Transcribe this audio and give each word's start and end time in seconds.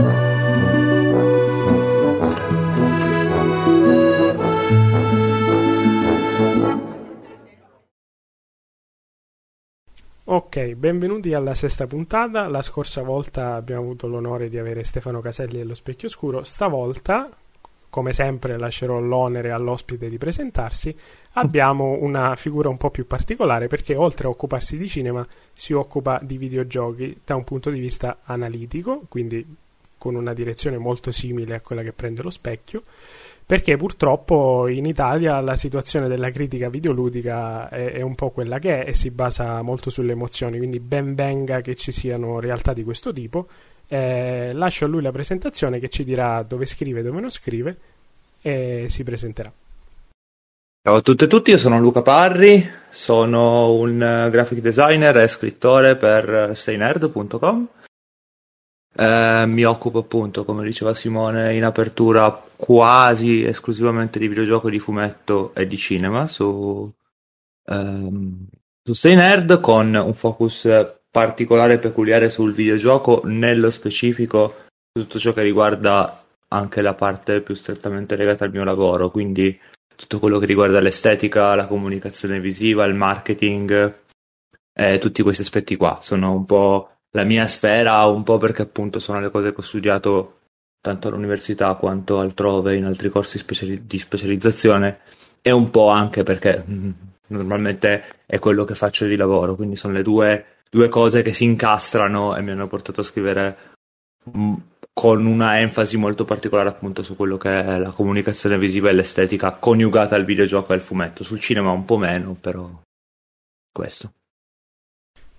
Ok, 0.00 0.06
benvenuti 10.74 11.34
alla 11.34 11.54
sesta 11.54 11.88
puntata. 11.88 12.46
La 12.46 12.62
scorsa 12.62 13.02
volta 13.02 13.56
abbiamo 13.56 13.82
avuto 13.82 14.06
l'onore 14.06 14.48
di 14.48 14.56
avere 14.56 14.84
Stefano 14.84 15.20
Caselli 15.20 15.58
dello 15.58 15.74
Specchio 15.74 16.08
Scuro. 16.08 16.44
Stavolta, 16.44 17.28
come 17.90 18.12
sempre, 18.12 18.56
lascerò 18.56 19.00
l'onere 19.00 19.50
all'ospite 19.50 20.08
di 20.08 20.16
presentarsi. 20.16 20.96
Abbiamo 21.32 21.98
una 22.00 22.36
figura 22.36 22.68
un 22.68 22.76
po' 22.76 22.90
più 22.90 23.04
particolare 23.08 23.66
perché, 23.66 23.96
oltre 23.96 24.28
a 24.28 24.30
occuparsi 24.30 24.78
di 24.78 24.86
cinema, 24.86 25.26
si 25.52 25.72
occupa 25.72 26.20
di 26.22 26.38
videogiochi 26.38 27.18
da 27.24 27.34
un 27.34 27.42
punto 27.42 27.70
di 27.70 27.80
vista 27.80 28.18
analitico, 28.22 29.02
quindi 29.08 29.66
con 29.98 30.14
una 30.14 30.32
direzione 30.32 30.78
molto 30.78 31.10
simile 31.10 31.56
a 31.56 31.60
quella 31.60 31.82
che 31.82 31.92
prende 31.92 32.22
lo 32.22 32.30
specchio 32.30 32.82
perché 33.48 33.78
purtroppo 33.78 34.68
in 34.68 34.84
Italia 34.84 35.40
la 35.40 35.56
situazione 35.56 36.06
della 36.06 36.30
critica 36.30 36.68
videoludica 36.68 37.70
è, 37.70 37.92
è, 37.92 38.02
un 38.02 38.14
po' 38.14 38.28
quella 38.28 38.58
che 38.58 38.84
è 38.84 38.90
e 38.90 38.94
si 38.94 39.10
basa 39.10 39.62
molto 39.62 39.88
sulle 39.88 40.12
emozioni, 40.12 40.58
quindi 40.58 40.80
ben 40.80 41.14
venga 41.14 41.62
che 41.62 41.74
ci 41.74 41.90
siano 41.90 42.40
realtà 42.40 42.74
di 42.74 42.84
questo 42.84 43.10
tipo. 43.10 43.46
Eh, 43.88 44.50
lascio 44.52 44.84
a 44.84 44.88
lui 44.88 45.00
la 45.00 45.12
presentazione 45.12 45.78
che 45.78 45.88
ci 45.88 46.04
dirà 46.04 46.42
dove 46.42 46.66
scrive 46.66 47.00
e 47.00 47.02
dove 47.02 47.20
non 47.22 47.30
scrive 47.30 47.76
e 48.42 48.84
si 48.90 49.02
presenterà. 49.02 49.50
Ciao 50.82 50.96
a 50.96 51.00
tutte 51.00 51.24
e 51.24 51.28
tutti, 51.28 51.50
io 51.50 51.58
sono 51.58 51.80
Luca 51.80 52.02
Parri, 52.02 52.68
sono 52.90 53.72
un 53.72 54.28
graphic 54.30 54.58
designer 54.58 55.16
e 55.16 55.28
scrittore 55.28 55.96
per 55.96 56.50
steinerd.com 56.54 57.68
eh, 58.98 59.44
mi 59.46 59.62
occupo 59.62 60.00
appunto, 60.00 60.44
come 60.44 60.64
diceva 60.64 60.92
Simone 60.92 61.54
in 61.54 61.62
apertura, 61.62 62.32
quasi 62.56 63.44
esclusivamente 63.44 64.18
di 64.18 64.26
videogioco, 64.26 64.68
di 64.68 64.80
fumetto 64.80 65.54
e 65.54 65.68
di 65.68 65.76
cinema 65.76 66.26
su, 66.26 66.92
ehm, 67.66 68.46
su 68.82 68.92
Stay 68.92 69.14
Nerd 69.14 69.60
con 69.60 69.94
un 69.94 70.14
focus 70.14 70.68
particolare 71.10 71.74
e 71.74 71.78
peculiare 71.78 72.28
sul 72.28 72.52
videogioco, 72.52 73.22
nello 73.24 73.70
specifico 73.70 74.66
su 74.92 75.02
tutto 75.02 75.20
ciò 75.20 75.32
che 75.32 75.42
riguarda 75.42 76.24
anche 76.48 76.82
la 76.82 76.94
parte 76.94 77.40
più 77.40 77.54
strettamente 77.54 78.16
legata 78.16 78.44
al 78.44 78.50
mio 78.50 78.64
lavoro, 78.64 79.10
quindi 79.10 79.56
tutto 79.94 80.18
quello 80.18 80.38
che 80.38 80.46
riguarda 80.46 80.80
l'estetica, 80.80 81.54
la 81.54 81.66
comunicazione 81.66 82.40
visiva, 82.40 82.84
il 82.84 82.94
marketing, 82.94 84.00
eh, 84.72 84.98
tutti 84.98 85.22
questi 85.22 85.42
aspetti 85.42 85.76
qua. 85.76 86.00
Sono 86.02 86.32
un 86.32 86.44
po' 86.44 86.97
la 87.12 87.24
mia 87.24 87.46
sfera, 87.46 88.04
un 88.06 88.22
po' 88.22 88.38
perché 88.38 88.62
appunto 88.62 88.98
sono 88.98 89.20
le 89.20 89.30
cose 89.30 89.52
che 89.52 89.60
ho 89.60 89.62
studiato 89.62 90.38
tanto 90.80 91.08
all'università 91.08 91.74
quanto 91.74 92.20
altrove 92.20 92.76
in 92.76 92.84
altri 92.84 93.08
corsi 93.08 93.38
speciali- 93.38 93.86
di 93.86 93.98
specializzazione 93.98 95.00
e 95.42 95.50
un 95.50 95.70
po' 95.70 95.88
anche 95.88 96.22
perché 96.22 96.64
mm, 96.68 96.90
normalmente 97.28 98.22
è 98.26 98.38
quello 98.38 98.64
che 98.64 98.74
faccio 98.74 99.06
di 99.06 99.16
lavoro, 99.16 99.54
quindi 99.54 99.76
sono 99.76 99.94
le 99.94 100.02
due, 100.02 100.44
due 100.70 100.88
cose 100.88 101.22
che 101.22 101.32
si 101.32 101.44
incastrano 101.44 102.36
e 102.36 102.42
mi 102.42 102.50
hanno 102.50 102.68
portato 102.68 103.00
a 103.00 103.04
scrivere 103.04 103.56
mm, 104.36 104.54
con 104.92 105.24
una 105.26 105.60
enfasi 105.60 105.96
molto 105.96 106.24
particolare 106.24 106.68
appunto 106.68 107.02
su 107.02 107.14
quello 107.14 107.36
che 107.36 107.64
è 107.64 107.78
la 107.78 107.92
comunicazione 107.92 108.58
visiva 108.58 108.90
e 108.90 108.92
l'estetica 108.92 109.52
coniugata 109.52 110.16
al 110.16 110.24
videogioco 110.24 110.72
e 110.72 110.76
al 110.76 110.82
fumetto. 110.82 111.22
Sul 111.22 111.40
cinema 111.40 111.70
un 111.70 111.84
po' 111.84 111.98
meno, 111.98 112.34
però 112.34 112.68
questo. 113.70 114.12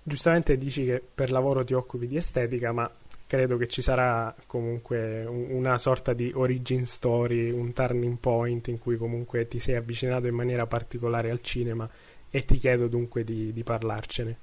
Giustamente 0.02 0.56
dici 0.56 0.84
che 0.84 1.02
per 1.14 1.30
lavoro 1.30 1.64
ti 1.64 1.74
occupi 1.74 2.06
di 2.06 2.16
estetica, 2.16 2.72
ma 2.72 2.90
credo 3.26 3.56
che 3.56 3.68
ci 3.68 3.80
sarà 3.80 4.34
comunque 4.46 5.24
una 5.24 5.78
sorta 5.78 6.12
di 6.12 6.32
origin 6.34 6.86
story, 6.86 7.50
un 7.50 7.72
turning 7.72 8.16
point 8.18 8.66
in 8.68 8.78
cui 8.78 8.96
comunque 8.96 9.46
ti 9.46 9.60
sei 9.60 9.76
avvicinato 9.76 10.26
in 10.26 10.34
maniera 10.34 10.66
particolare 10.66 11.30
al 11.30 11.40
cinema 11.40 11.88
e 12.28 12.44
ti 12.44 12.58
chiedo 12.58 12.88
dunque 12.88 13.22
di, 13.22 13.52
di 13.52 13.62
parlarcene. 13.62 14.36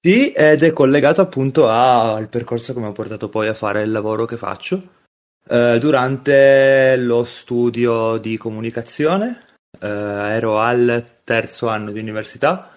Sì, 0.00 0.32
ed 0.32 0.62
è 0.62 0.72
collegato 0.72 1.20
appunto 1.20 1.68
al 1.68 2.28
percorso 2.28 2.72
che 2.72 2.80
mi 2.80 2.86
ha 2.86 2.92
portato 2.92 3.28
poi 3.28 3.48
a 3.48 3.54
fare 3.54 3.82
il 3.82 3.90
lavoro 3.90 4.24
che 4.24 4.36
faccio. 4.36 4.96
Eh, 5.48 5.78
durante 5.78 6.96
lo 6.96 7.24
studio 7.24 8.16
di 8.18 8.36
comunicazione 8.36 9.40
eh, 9.80 9.86
ero 9.86 10.58
al 10.58 11.04
terzo 11.24 11.68
anno 11.68 11.90
di 11.90 12.00
università 12.00 12.72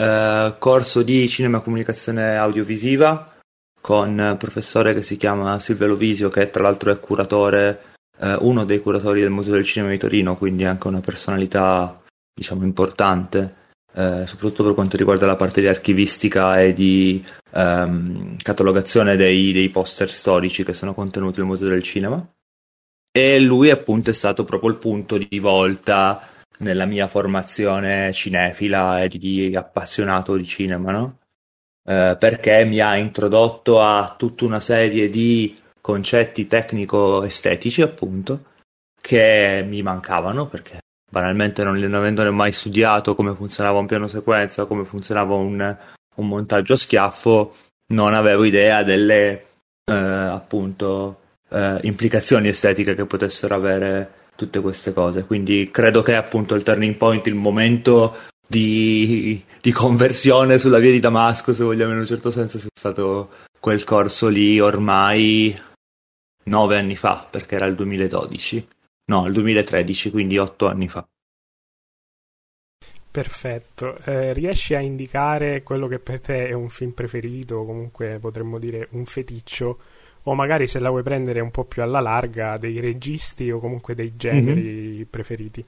eh, 0.00 0.54
corso 0.58 1.02
di 1.02 1.28
cinema 1.28 1.58
e 1.58 1.62
comunicazione 1.62 2.36
audiovisiva 2.36 3.34
con 3.82 4.18
un 4.18 4.36
professore 4.38 4.94
che 4.94 5.02
si 5.02 5.18
chiama 5.18 5.58
Silvio 5.60 5.88
Lovisio, 5.88 6.30
che 6.30 6.50
tra 6.50 6.62
l'altro 6.62 6.90
è 6.90 7.00
curatore, 7.00 7.82
eh, 8.18 8.36
uno 8.40 8.64
dei 8.64 8.80
curatori 8.80 9.20
del 9.20 9.30
Museo 9.30 9.54
del 9.54 9.64
Cinema 9.64 9.90
di 9.90 9.98
Torino, 9.98 10.36
quindi 10.36 10.64
anche 10.64 10.86
una 10.86 11.00
personalità 11.00 12.00
diciamo 12.32 12.64
importante. 12.64 13.56
Eh, 13.92 14.24
soprattutto 14.26 14.62
per 14.62 14.74
quanto 14.74 14.96
riguarda 14.96 15.26
la 15.26 15.34
parte 15.34 15.60
di 15.60 15.66
archivistica 15.66 16.62
e 16.62 16.72
di 16.72 17.24
ehm, 17.50 18.36
catalogazione 18.40 19.16
dei, 19.16 19.52
dei, 19.52 19.68
poster 19.68 20.08
storici 20.08 20.62
che 20.62 20.74
sono 20.74 20.94
contenuti 20.94 21.40
nel 21.40 21.48
Museo 21.48 21.68
del 21.68 21.82
Cinema. 21.82 22.24
E 23.12 23.40
lui 23.40 23.70
appunto 23.70 24.10
è 24.10 24.14
stato 24.14 24.44
proprio 24.44 24.70
il 24.70 24.76
punto 24.76 25.18
di 25.18 25.38
volta 25.40 26.22
nella 26.60 26.84
mia 26.84 27.08
formazione 27.08 28.12
cinefila 28.12 29.02
e 29.02 29.08
di 29.08 29.54
appassionato 29.54 30.36
di 30.36 30.46
cinema, 30.46 30.92
no? 30.92 31.18
Eh, 31.84 32.16
perché 32.18 32.64
mi 32.64 32.80
ha 32.80 32.96
introdotto 32.96 33.80
a 33.80 34.14
tutta 34.16 34.44
una 34.44 34.60
serie 34.60 35.08
di 35.10 35.58
concetti 35.80 36.46
tecnico-estetici, 36.46 37.82
appunto, 37.82 38.44
che 39.00 39.64
mi 39.66 39.82
mancavano 39.82 40.46
perché 40.46 40.80
banalmente 41.10 41.64
non, 41.64 41.76
non 41.78 41.94
avendone 41.94 42.30
mai 42.30 42.52
studiato 42.52 43.14
come 43.14 43.34
funzionava 43.34 43.78
un 43.78 43.86
piano 43.86 44.06
sequenza, 44.06 44.66
come 44.66 44.84
funzionava 44.84 45.34
un, 45.34 45.76
un 46.16 46.28
montaggio 46.28 46.74
a 46.74 46.76
schiaffo, 46.76 47.54
non 47.88 48.14
avevo 48.14 48.44
idea 48.44 48.82
delle 48.82 49.46
eh, 49.84 49.94
appunto 49.94 51.20
eh, 51.48 51.78
implicazioni 51.82 52.48
estetiche 52.48 52.94
che 52.94 53.06
potessero 53.06 53.54
avere 53.54 54.19
tutte 54.40 54.60
queste 54.60 54.94
cose. 54.94 55.24
Quindi 55.24 55.68
credo 55.70 56.00
che 56.00 56.14
appunto 56.14 56.54
il 56.54 56.62
turning 56.62 56.94
point, 56.94 57.26
il 57.26 57.34
momento 57.34 58.16
di, 58.46 59.42
di, 59.60 59.70
conversione 59.70 60.58
sulla 60.58 60.78
via 60.78 60.90
di 60.90 61.00
Damasco, 61.00 61.52
se 61.52 61.62
vogliamo 61.62 61.92
in 61.92 61.98
un 61.98 62.06
certo 62.06 62.30
senso, 62.30 62.58
sia 62.58 62.70
stato 62.72 63.30
quel 63.60 63.84
corso 63.84 64.28
lì 64.28 64.58
ormai 64.58 65.54
nove 66.44 66.78
anni 66.78 66.96
fa, 66.96 67.26
perché 67.30 67.56
era 67.56 67.66
il 67.66 67.74
2012. 67.74 68.68
No, 69.10 69.26
il 69.26 69.32
2013, 69.34 70.10
quindi 70.10 70.38
otto 70.38 70.68
anni 70.68 70.88
fa. 70.88 71.06
Perfetto, 73.12 73.98
eh, 74.04 74.32
riesci 74.32 74.74
a 74.74 74.80
indicare 74.80 75.62
quello 75.62 75.86
che 75.88 75.98
per 75.98 76.20
te 76.20 76.46
è 76.46 76.52
un 76.52 76.70
film 76.70 76.92
preferito, 76.92 77.56
o 77.56 77.66
comunque 77.66 78.18
potremmo 78.20 78.58
dire 78.58 78.88
un 78.92 79.04
feticcio 79.04 79.80
o 80.24 80.34
magari 80.34 80.66
se 80.66 80.78
la 80.78 80.90
vuoi 80.90 81.02
prendere 81.02 81.40
un 81.40 81.50
po' 81.50 81.64
più 81.64 81.82
alla 81.82 82.00
larga 82.00 82.56
dei 82.58 82.80
registi 82.80 83.50
o 83.50 83.58
comunque 83.58 83.94
dei 83.94 84.12
generi 84.16 84.62
mm-hmm. 84.62 85.02
preferiti. 85.08 85.64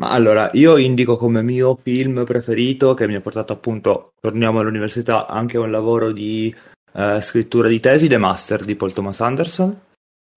Ma 0.00 0.10
allora, 0.10 0.50
io 0.54 0.78
indico 0.78 1.16
come 1.16 1.42
mio 1.42 1.78
film 1.80 2.24
preferito 2.24 2.94
che 2.94 3.06
mi 3.06 3.14
ha 3.14 3.20
portato 3.20 3.52
appunto, 3.52 4.14
torniamo 4.20 4.58
all'università, 4.58 5.28
anche 5.28 5.58
a 5.58 5.60
un 5.60 5.70
lavoro 5.70 6.12
di 6.12 6.52
uh, 6.92 7.20
scrittura 7.20 7.68
di 7.68 7.78
tesi, 7.78 8.08
The 8.08 8.16
Master 8.16 8.64
di 8.64 8.74
Paul 8.74 8.92
Thomas 8.92 9.20
Anderson. 9.20 9.80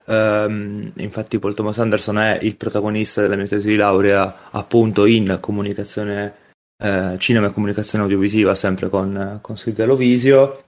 Um, 0.08 0.92
infatti 0.98 1.40
Paul 1.40 1.56
Thomas 1.56 1.80
Anderson 1.80 2.20
è 2.20 2.38
il 2.44 2.58
protagonista 2.58 3.22
della 3.22 3.36
mia 3.36 3.48
tesi 3.48 3.70
di 3.70 3.76
laurea 3.76 4.52
appunto 4.52 5.06
in 5.06 5.40
comunicazione, 5.40 6.36
uh, 6.84 7.18
cinema 7.18 7.48
e 7.48 7.52
comunicazione 7.52 8.04
audiovisiva, 8.04 8.54
sempre 8.54 8.90
con, 8.90 9.40
con 9.42 9.58
Silvia 9.58 9.86
Lovisio 9.86 10.66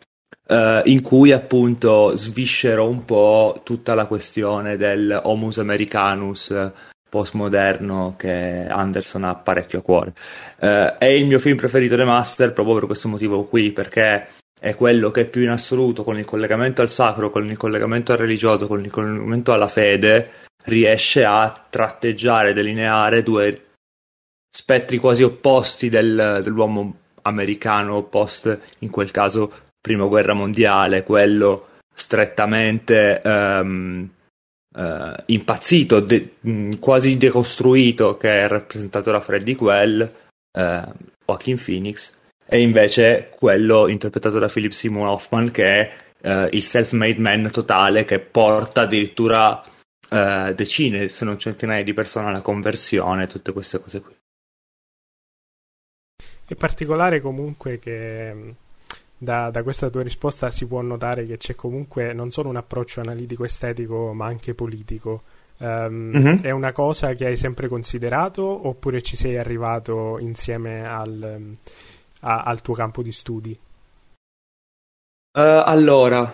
Uh, 0.48 0.80
in 0.86 1.02
cui 1.02 1.34
appunto 1.34 2.16
sviscero 2.16 2.88
un 2.88 3.04
po' 3.04 3.60
tutta 3.66 3.94
la 3.96 4.06
questione 4.06 4.78
del 4.78 5.20
homus 5.22 5.58
americanus 5.58 6.72
postmoderno 7.10 8.16
che 8.18 8.66
Anderson 8.66 9.26
ha 9.26 9.36
parecchio 9.36 9.80
a 9.80 9.82
cuore. 9.82 10.14
Uh, 10.60 10.98
è 10.98 11.06
il 11.06 11.26
mio 11.26 11.40
film 11.40 11.58
preferito 11.58 11.98
The 11.98 12.06
Master 12.06 12.54
proprio 12.54 12.76
per 12.76 12.86
questo 12.86 13.10
motivo 13.10 13.44
qui, 13.44 13.72
perché 13.72 14.28
è 14.60 14.74
quello 14.76 15.12
che 15.12 15.26
più 15.26 15.42
in 15.42 15.50
assoluto, 15.50 16.06
con 16.06 16.18
il 16.18 16.26
collegamento 16.26 16.82
al 16.82 16.90
sacro, 16.90 17.30
con 17.30 17.46
il 17.46 17.58
collegamento 17.58 18.14
al 18.14 18.18
religioso, 18.18 18.68
con 18.68 18.84
il 18.84 18.90
collegamento 18.90 19.52
alla 19.52 19.68
fede, 19.68 20.32
riesce 20.64 21.26
a 21.26 21.66
tratteggiare, 21.70 22.54
delineare 22.54 23.22
due 23.22 23.66
spettri 24.50 24.98
quasi 24.98 25.24
opposti 25.24 25.90
del, 25.90 26.40
dell'uomo 26.42 26.96
americano 27.24 28.04
post, 28.04 28.58
in 28.80 28.90
quel 28.90 29.12
caso, 29.12 29.52
prima 29.80 30.06
guerra 30.06 30.34
mondiale, 30.34 31.04
quello 31.04 31.68
strettamente 31.94 33.22
um, 33.24 34.10
uh, 34.76 35.14
impazzito, 35.26 36.00
de- 36.00 36.36
quasi 36.80 37.18
decostruito 37.18 38.18
che 38.18 38.44
è 38.44 38.48
rappresentato 38.48 39.12
da 39.12 39.22
Freddy 39.22 39.56
Quell, 39.56 40.12
uh, 40.52 40.94
Joaquin 41.26 41.62
Phoenix, 41.64 42.12
e 42.46 42.62
invece 42.62 43.30
quello 43.36 43.88
interpretato 43.88 44.40
da 44.40 44.48
Philip 44.48 44.72
Seymour 44.72 45.08
Hoffman 45.08 45.52
che 45.52 45.66
è 45.66 45.96
eh, 46.22 46.50
il 46.52 46.64
self-made 46.64 47.20
man 47.20 47.50
totale 47.52 48.06
che 48.06 48.20
porta 48.20 48.82
addirittura 48.82 49.62
eh, 50.10 50.54
decine, 50.56 51.10
se 51.10 51.26
non 51.26 51.38
centinaia 51.38 51.84
di 51.84 51.94
persone 51.94 52.28
alla 52.28 52.42
conversione, 52.42 53.28
tutte 53.28 53.52
queste 53.52 53.80
cose 53.80 54.02
qui. 54.02 54.16
È 56.46 56.56
particolare 56.56 57.20
comunque 57.20 57.78
che 57.78 58.56
da, 59.18 59.50
da, 59.50 59.64
questa 59.64 59.90
tua 59.90 60.04
risposta 60.04 60.50
si 60.52 60.68
può 60.68 60.82
notare 60.82 61.26
che 61.26 61.38
c'è 61.38 61.56
comunque 61.56 62.14
non 62.14 62.30
solo 62.30 62.50
un 62.50 62.56
approccio 62.56 63.02
analitico 63.02 63.44
estetico 63.44 64.14
ma 64.14 64.26
anche 64.26 64.54
politico. 64.54 65.24
Um, 65.60 66.12
mm-hmm. 66.16 66.38
È 66.44 66.52
una 66.52 66.72
cosa 66.72 67.14
che 67.16 67.26
hai 67.26 67.36
sempre 67.36 67.68
considerato 67.68 68.68
oppure 68.68 69.02
ci 69.02 69.16
sei 69.16 69.38
arrivato 69.38 70.20
insieme 70.20 70.88
al, 70.88 71.56
a, 72.20 72.44
al 72.44 72.62
tuo 72.62 72.76
campo 72.76 73.02
di 73.02 73.12
studi? 73.12 73.58
Uh, 75.38 75.64
allora, 75.66 76.32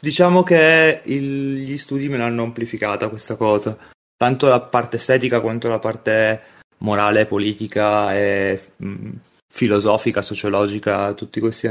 diciamo 0.00 0.42
che 0.42 1.02
il, 1.04 1.64
gli 1.64 1.76
studi 1.76 2.08
me 2.08 2.16
l'hanno 2.16 2.42
amplificata 2.42 3.08
questa 3.08 3.36
cosa, 3.36 3.76
tanto 4.16 4.48
la 4.48 4.60
parte 4.60 4.96
estetica 4.96 5.40
quanto 5.40 5.68
la 5.68 5.78
parte 5.78 6.42
morale, 6.78 7.26
politica 7.26 8.14
e 8.16 8.60
mh, 8.76 8.88
mm, 8.88 9.10
filosofica, 9.48 10.22
sociologica, 10.22 11.12
tutti 11.14 11.40
questi 11.40 11.68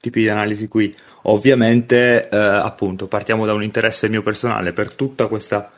tipi 0.00 0.20
di 0.20 0.28
analisi 0.28 0.68
qui. 0.68 0.94
Ovviamente, 1.22 2.28
eh, 2.28 2.36
appunto, 2.36 3.06
partiamo 3.08 3.44
da 3.44 3.52
un 3.52 3.62
interesse 3.62 4.08
mio 4.08 4.22
personale 4.22 4.72
per 4.72 4.92
tutta 4.92 5.26
questa, 5.26 5.70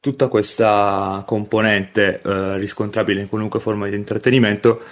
tutta 0.00 0.28
questa 0.28 1.22
componente 1.26 2.20
eh, 2.22 2.56
riscontrabile 2.58 3.20
in 3.20 3.28
qualunque 3.28 3.60
forma 3.60 3.88
di 3.88 3.96
intrattenimento, 3.96 4.82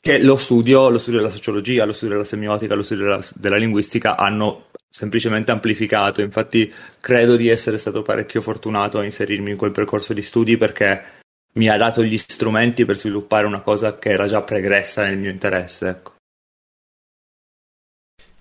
che 0.00 0.22
lo 0.22 0.36
studio, 0.36 0.88
lo 0.88 0.98
studio 0.98 1.18
della 1.18 1.32
sociologia, 1.32 1.84
lo 1.84 1.92
studio 1.92 2.14
della 2.14 2.26
semiotica, 2.26 2.74
lo 2.74 2.82
studio 2.82 3.04
della, 3.04 3.24
della 3.34 3.56
linguistica 3.56 4.16
hanno 4.16 4.66
semplicemente 4.88 5.50
amplificato. 5.50 6.22
Infatti, 6.22 6.72
credo 7.00 7.36
di 7.36 7.48
essere 7.48 7.76
stato 7.76 8.02
parecchio 8.02 8.40
fortunato 8.40 8.98
a 8.98 9.04
inserirmi 9.04 9.50
in 9.50 9.56
quel 9.56 9.72
percorso 9.72 10.14
di 10.14 10.22
studi 10.22 10.56
perché 10.56 11.15
mi 11.56 11.68
ha 11.68 11.76
dato 11.76 12.02
gli 12.02 12.18
strumenti 12.18 12.84
per 12.84 12.96
sviluppare 12.96 13.46
una 13.46 13.60
cosa 13.60 13.98
che 13.98 14.10
era 14.10 14.26
già 14.26 14.42
pregressa 14.42 15.04
nel 15.04 15.18
mio 15.18 15.30
interesse. 15.30 15.88
Ecco. 15.88 16.14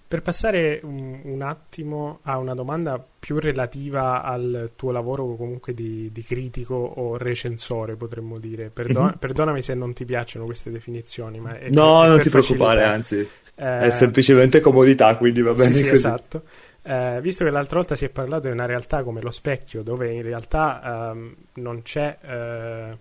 Per 0.08 0.22
passare 0.22 0.80
un, 0.84 1.20
un, 1.24 1.42
attimo 1.42 2.20
a 2.24 2.38
una 2.38 2.54
domanda 2.54 3.04
più 3.20 3.40
relativa 3.40 4.22
al 4.22 4.72
tuo 4.76 4.92
lavoro 4.92 5.36
comunque 5.36 5.74
di, 5.74 6.12
di 6.12 6.22
critico 6.22 6.76
o 6.76 7.18
recensore, 7.18 7.96
potremmo 7.96 8.38
dire. 8.38 8.70
Perdon- 8.70 9.06
mm-hmm. 9.06 9.18
Perdonami 9.18 9.62
se 9.62 9.74
non 9.74 9.94
ti 9.94 10.06
piacciono 10.06 10.46
queste 10.46 10.70
definizioni, 10.70 11.40
ma 11.40 11.58
è 11.58 11.70
No, 11.70 12.00
per, 12.00 12.08
non 12.08 12.16
per 12.16 12.24
ti 12.24 12.30
preoccupare, 12.30 12.84
anzi. 12.84 13.28
Eh, 13.58 13.80
è 13.80 13.90
semplicemente 13.90 14.60
comodità, 14.60 15.16
quindi 15.18 15.42
va 15.42 15.54
bene 15.54 15.74
sì, 15.74 15.80
sì, 15.80 15.88
esatto. 15.88 16.44
Eh, 16.84 17.20
visto 17.22 17.44
che 17.44 17.50
l'altra 17.50 17.78
volta 17.78 17.96
si 17.96 18.06
è 18.06 18.10
parlato 18.10 18.48
di 18.48 18.54
una 18.54 18.68
realtà 18.68 19.02
come 19.02 19.22
lo 19.22 19.32
specchio, 19.32 19.82
dove 19.82 20.12
in 20.12 20.22
realtà 20.22 21.12
ehm, 21.12 21.36
non 21.56 21.82
c'è 21.82 22.16
eh, 22.22 22.98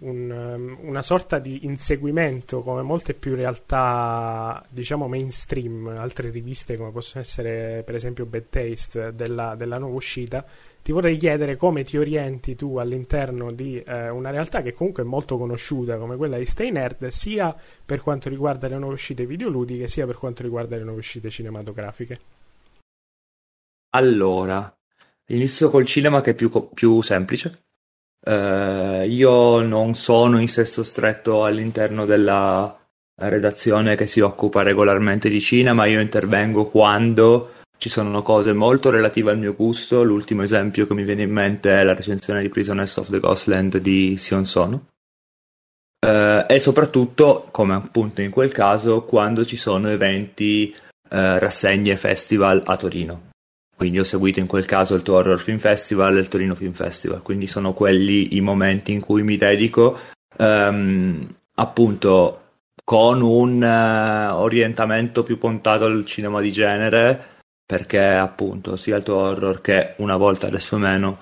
un, 0.00 0.30
um, 0.30 0.88
una 0.88 1.02
sorta 1.02 1.38
di 1.38 1.66
inseguimento 1.66 2.60
come 2.62 2.82
molte 2.82 3.14
più 3.14 3.34
realtà 3.34 4.64
diciamo 4.70 5.08
mainstream, 5.08 5.88
altre 5.88 6.30
riviste 6.30 6.76
come 6.76 6.90
possono 6.90 7.22
essere 7.22 7.82
per 7.84 7.94
esempio 7.94 8.24
Bad 8.24 8.44
Taste 8.48 9.14
della, 9.14 9.54
della 9.56 9.78
nuova 9.78 9.96
uscita, 9.96 10.44
ti 10.82 10.92
vorrei 10.92 11.18
chiedere 11.18 11.56
come 11.56 11.84
ti 11.84 11.98
orienti 11.98 12.56
tu 12.56 12.78
all'interno 12.78 13.52
di 13.52 13.80
eh, 13.80 14.08
una 14.08 14.30
realtà 14.30 14.62
che 14.62 14.72
comunque 14.72 15.02
è 15.02 15.06
molto 15.06 15.36
conosciuta 15.36 15.98
come 15.98 16.16
quella 16.16 16.38
di 16.38 16.46
Stay 16.46 16.70
Nerd, 16.70 17.06
sia 17.08 17.54
per 17.84 18.00
quanto 18.00 18.28
riguarda 18.28 18.68
le 18.68 18.78
nuove 18.78 18.94
uscite 18.94 19.26
videoludiche, 19.26 19.88
sia 19.88 20.06
per 20.06 20.16
quanto 20.16 20.42
riguarda 20.42 20.76
le 20.76 20.84
nuove 20.84 21.00
uscite 21.00 21.28
cinematografiche. 21.28 22.20
Allora, 23.90 24.74
inizio 25.26 25.68
col 25.68 25.84
cinema 25.84 26.20
che 26.20 26.30
è 26.30 26.34
più, 26.34 26.70
più 26.72 27.02
semplice 27.02 27.64
Uh, 28.22 29.02
io 29.06 29.60
non 29.62 29.94
sono 29.94 30.40
in 30.40 30.48
senso 30.48 30.82
stretto 30.82 31.44
all'interno 31.44 32.04
della 32.04 32.76
redazione 33.14 33.96
che 33.96 34.06
si 34.06 34.20
occupa 34.20 34.62
regolarmente 34.62 35.30
di 35.30 35.40
cinema, 35.40 35.86
io 35.86 36.00
intervengo 36.00 36.66
quando 36.66 37.54
ci 37.78 37.88
sono 37.88 38.22
cose 38.22 38.52
molto 38.52 38.90
relative 38.90 39.30
al 39.30 39.38
mio 39.38 39.54
gusto. 39.54 40.02
L'ultimo 40.02 40.42
esempio 40.42 40.86
che 40.86 40.94
mi 40.94 41.02
viene 41.02 41.22
in 41.22 41.30
mente 41.30 41.72
è 41.72 41.82
la 41.82 41.94
recensione 41.94 42.42
di 42.42 42.50
Prisoners 42.50 42.96
of 42.98 43.08
the 43.08 43.20
Ghostland 43.20 43.78
di 43.78 44.16
Sion 44.18 44.44
Sono. 44.44 44.86
Uh, 46.06 46.44
e 46.46 46.58
soprattutto, 46.60 47.48
come 47.50 47.74
appunto 47.74 48.20
in 48.22 48.30
quel 48.30 48.52
caso, 48.52 49.04
quando 49.04 49.44
ci 49.46 49.56
sono 49.56 49.88
eventi, 49.88 50.74
uh, 50.74 50.78
rassegne, 51.08 51.96
festival 51.96 52.62
a 52.64 52.76
Torino 52.76 53.29
quindi 53.80 53.98
ho 53.98 54.04
seguito 54.04 54.40
in 54.40 54.46
quel 54.46 54.66
caso 54.66 54.94
il 54.94 55.00
tuo 55.00 55.14
Horror 55.14 55.40
Film 55.40 55.56
Festival 55.56 56.14
e 56.14 56.20
il 56.20 56.28
Torino 56.28 56.54
Film 56.54 56.72
Festival, 56.72 57.22
quindi 57.22 57.46
sono 57.46 57.72
quelli 57.72 58.36
i 58.36 58.42
momenti 58.42 58.92
in 58.92 59.00
cui 59.00 59.22
mi 59.22 59.38
dedico 59.38 59.98
um, 60.36 61.26
appunto 61.54 62.42
con 62.84 63.22
un 63.22 63.62
uh, 63.62 64.34
orientamento 64.34 65.22
più 65.22 65.38
puntato 65.38 65.86
al 65.86 66.04
cinema 66.04 66.42
di 66.42 66.52
genere, 66.52 67.26
perché 67.64 68.04
appunto 68.04 68.76
sia 68.76 68.98
il 68.98 69.02
tuo 69.02 69.16
horror 69.16 69.62
che 69.62 69.94
una 69.96 70.18
volta 70.18 70.48
adesso 70.48 70.76
meno 70.76 71.18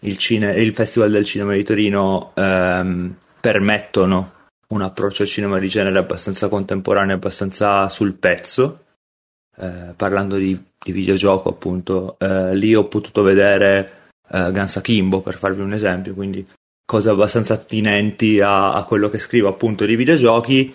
il, 0.00 0.18
cine- 0.18 0.60
il 0.60 0.74
Festival 0.74 1.10
del 1.10 1.24
Cinema 1.24 1.54
di 1.54 1.64
Torino 1.64 2.32
um, 2.34 3.14
permettono 3.40 4.32
un 4.68 4.82
approccio 4.82 5.22
al 5.22 5.28
cinema 5.28 5.58
di 5.58 5.68
genere 5.68 5.98
abbastanza 5.98 6.48
contemporaneo, 6.48 7.14
abbastanza 7.14 7.88
sul 7.88 8.12
pezzo, 8.12 8.83
eh, 9.56 9.92
parlando 9.96 10.36
di, 10.36 10.58
di, 10.82 10.92
videogioco 10.92 11.48
appunto, 11.48 12.16
eh, 12.18 12.54
lì 12.54 12.74
ho 12.74 12.86
potuto 12.86 13.22
vedere 13.22 14.10
eh, 14.30 14.50
Guns 14.50 14.76
Akimbo 14.76 15.20
per 15.20 15.36
farvi 15.36 15.60
un 15.62 15.72
esempio, 15.72 16.14
quindi 16.14 16.46
cose 16.84 17.10
abbastanza 17.10 17.54
attinenti 17.54 18.40
a, 18.40 18.74
a, 18.74 18.84
quello 18.84 19.08
che 19.08 19.18
scrivo 19.18 19.48
appunto 19.48 19.84
di 19.84 19.96
videogiochi, 19.96 20.74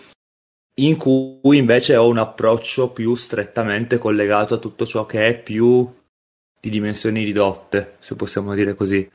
in 0.75 0.97
cui 0.97 1.57
invece 1.57 1.97
ho 1.97 2.07
un 2.07 2.17
approccio 2.17 2.89
più 2.91 3.13
strettamente 3.15 3.97
collegato 3.97 4.55
a 4.55 4.59
tutto 4.59 4.85
ciò 4.85 5.05
che 5.05 5.27
è 5.27 5.37
più 5.37 5.87
di 6.61 6.69
dimensioni 6.69 7.23
ridotte, 7.23 7.95
se 7.99 8.15
possiamo 8.15 8.53
dire 8.55 8.75
così. 8.75 9.09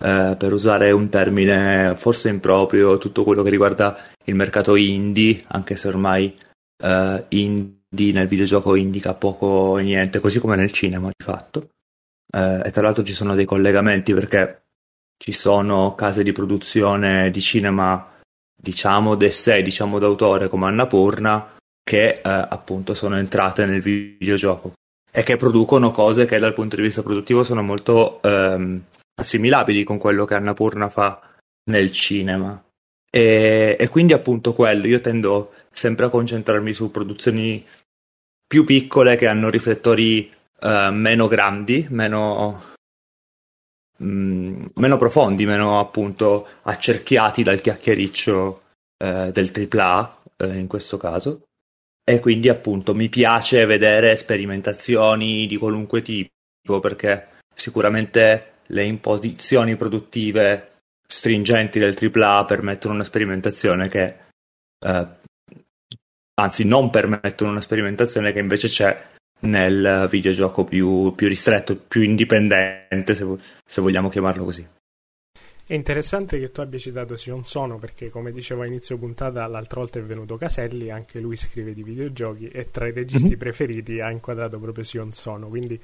Eh, 0.00 0.36
per 0.38 0.52
usare 0.52 0.92
un 0.92 1.08
termine 1.08 1.96
forse 1.96 2.28
improprio, 2.28 2.98
tutto 2.98 3.24
quello 3.24 3.42
che 3.42 3.50
riguarda 3.50 3.98
il 4.26 4.34
mercato 4.36 4.76
indie, 4.76 5.42
anche 5.48 5.74
se 5.74 5.88
ormai 5.88 6.36
eh, 6.80 7.24
indie 7.30 7.77
di, 7.88 8.12
nel 8.12 8.28
videogioco 8.28 8.74
indica 8.74 9.14
poco 9.14 9.78
e 9.78 9.82
niente, 9.82 10.20
così 10.20 10.38
come 10.38 10.56
nel 10.56 10.72
cinema 10.72 11.08
di 11.08 11.24
fatto. 11.24 11.70
Eh, 12.30 12.62
e 12.64 12.70
tra 12.70 12.82
l'altro 12.82 13.02
ci 13.02 13.14
sono 13.14 13.34
dei 13.34 13.44
collegamenti 13.44 14.12
perché 14.12 14.62
ci 15.16 15.32
sono 15.32 15.94
case 15.94 16.22
di 16.22 16.32
produzione 16.32 17.30
di 17.30 17.40
cinema, 17.40 18.18
diciamo 18.54 19.14
d'essè, 19.14 19.62
diciamo 19.62 19.98
d'autore 19.98 20.48
come 20.48 20.66
Annapurna, 20.66 21.56
che 21.82 22.08
eh, 22.08 22.20
appunto 22.22 22.94
sono 22.94 23.16
entrate 23.16 23.66
nel 23.66 23.80
videogioco 23.80 24.74
e 25.10 25.22
che 25.22 25.36
producono 25.36 25.90
cose 25.90 26.26
che 26.26 26.38
dal 26.38 26.54
punto 26.54 26.76
di 26.76 26.82
vista 26.82 27.02
produttivo 27.02 27.42
sono 27.42 27.62
molto 27.62 28.20
ehm, 28.22 28.82
assimilabili 29.14 29.84
con 29.84 29.98
quello 29.98 30.24
che 30.24 30.34
Annapurna 30.34 30.88
fa 30.88 31.20
nel 31.70 31.90
cinema. 31.90 32.62
E, 33.10 33.76
e, 33.78 33.88
quindi 33.88 34.12
appunto 34.12 34.52
quello, 34.52 34.86
io 34.86 35.00
tendo 35.00 35.52
sempre 35.72 36.06
a 36.06 36.10
concentrarmi 36.10 36.72
su 36.72 36.90
produzioni 36.90 37.64
più 38.48 38.64
piccole 38.64 39.14
che 39.14 39.26
hanno 39.26 39.50
riflettori 39.50 40.28
uh, 40.60 40.90
meno 40.90 41.28
grandi, 41.28 41.86
meno, 41.90 42.62
mm, 44.02 44.66
meno, 44.74 44.96
profondi, 44.96 45.44
meno 45.44 45.78
appunto 45.78 46.48
accerchiati 46.62 47.42
dal 47.42 47.60
chiacchiericcio 47.60 48.62
uh, 49.04 49.30
del 49.30 49.68
AAA 49.70 50.22
uh, 50.38 50.44
in 50.46 50.66
questo 50.66 50.96
caso. 50.96 51.42
E 52.02 52.20
quindi 52.20 52.48
appunto 52.48 52.94
mi 52.94 53.10
piace 53.10 53.66
vedere 53.66 54.16
sperimentazioni 54.16 55.46
di 55.46 55.58
qualunque 55.58 56.00
tipo 56.00 56.80
perché 56.80 57.36
sicuramente 57.54 58.52
le 58.68 58.84
imposizioni 58.84 59.76
produttive 59.76 60.78
stringenti 61.06 61.78
del 61.78 61.96
AAA 62.00 62.44
permettono 62.46 62.94
una 62.94 63.04
sperimentazione 63.04 63.88
che 63.88 64.16
eh, 64.78 65.06
anzi 66.38 66.64
non 66.64 66.90
permettono 66.90 67.50
una 67.50 67.60
sperimentazione 67.60 68.32
che 68.32 68.38
invece 68.38 68.68
c'è 68.68 69.06
nel 69.40 70.08
videogioco 70.10 70.64
più, 70.64 71.12
più 71.14 71.28
ristretto, 71.28 71.76
più 71.76 72.02
indipendente, 72.02 73.14
se, 73.14 73.26
se, 73.64 73.80
vogliamo 73.80 74.08
chiamarlo 74.08 74.44
così. 74.44 74.66
È 75.66 75.74
interessante 75.74 76.38
che 76.38 76.50
tu 76.50 76.60
abbia 76.60 76.78
citato 76.78 77.16
Sion 77.16 77.44
Sono 77.44 77.78
perché, 77.78 78.08
come 78.08 78.32
dicevo 78.32 78.62
a 78.62 78.66
inizio 78.66 78.96
puntata, 78.96 79.46
l'altra 79.46 79.80
volta 79.80 79.98
è 79.98 80.02
venuto 80.02 80.36
Caselli, 80.36 80.90
anche 80.90 81.20
lui 81.20 81.36
scrive 81.36 81.74
di 81.74 81.82
videogiochi 81.82 82.48
e 82.48 82.70
tra 82.70 82.88
i 82.88 82.92
registi 82.92 83.28
mm-hmm. 83.28 83.38
preferiti 83.38 84.00
ha 84.00 84.10
inquadrato 84.10 84.58
proprio 84.58 84.84
Sion 84.84 85.12
Sono, 85.12 85.48
quindi 85.48 85.78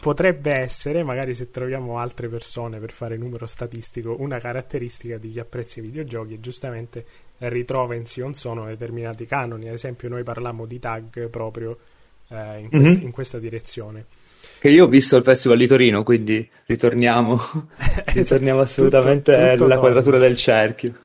potrebbe 0.00 0.52
essere, 0.52 1.02
magari 1.02 1.34
se 1.34 1.50
troviamo 1.50 1.98
altre 1.98 2.28
persone 2.28 2.78
per 2.78 2.92
fare 2.92 3.16
numero 3.16 3.46
statistico, 3.46 4.16
una 4.20 4.38
caratteristica 4.38 5.18
di 5.18 5.32
chi 5.32 5.40
apprezza 5.40 5.80
i 5.80 5.82
videogiochi 5.82 6.34
e 6.34 6.40
giustamente 6.40 7.04
ritrova 7.48 7.94
in 7.94 8.06
Sion 8.06 8.34
Sono 8.34 8.66
determinati 8.66 9.26
canoni. 9.26 9.68
Ad 9.68 9.74
esempio, 9.74 10.08
noi 10.08 10.22
parliamo 10.22 10.66
di 10.66 10.78
tag 10.78 11.28
proprio 11.28 11.76
eh, 12.28 12.58
in, 12.60 12.68
quest- 12.68 12.84
mm-hmm. 12.84 13.02
in, 13.02 13.10
questa 13.10 13.38
direzione. 13.38 14.06
Che 14.58 14.68
io 14.68 14.84
ho 14.84 14.88
visto 14.88 15.16
il 15.16 15.22
Festival 15.22 15.58
di 15.58 15.66
Torino, 15.66 16.02
quindi 16.02 16.48
ritorniamo, 16.66 17.40
ritorniamo 18.14 18.60
assolutamente 18.60 19.32
tutto, 19.32 19.50
tutto 19.50 19.64
alla 19.64 19.78
quadratura 19.78 20.18
del 20.18 20.36
cerchio. 20.36 21.00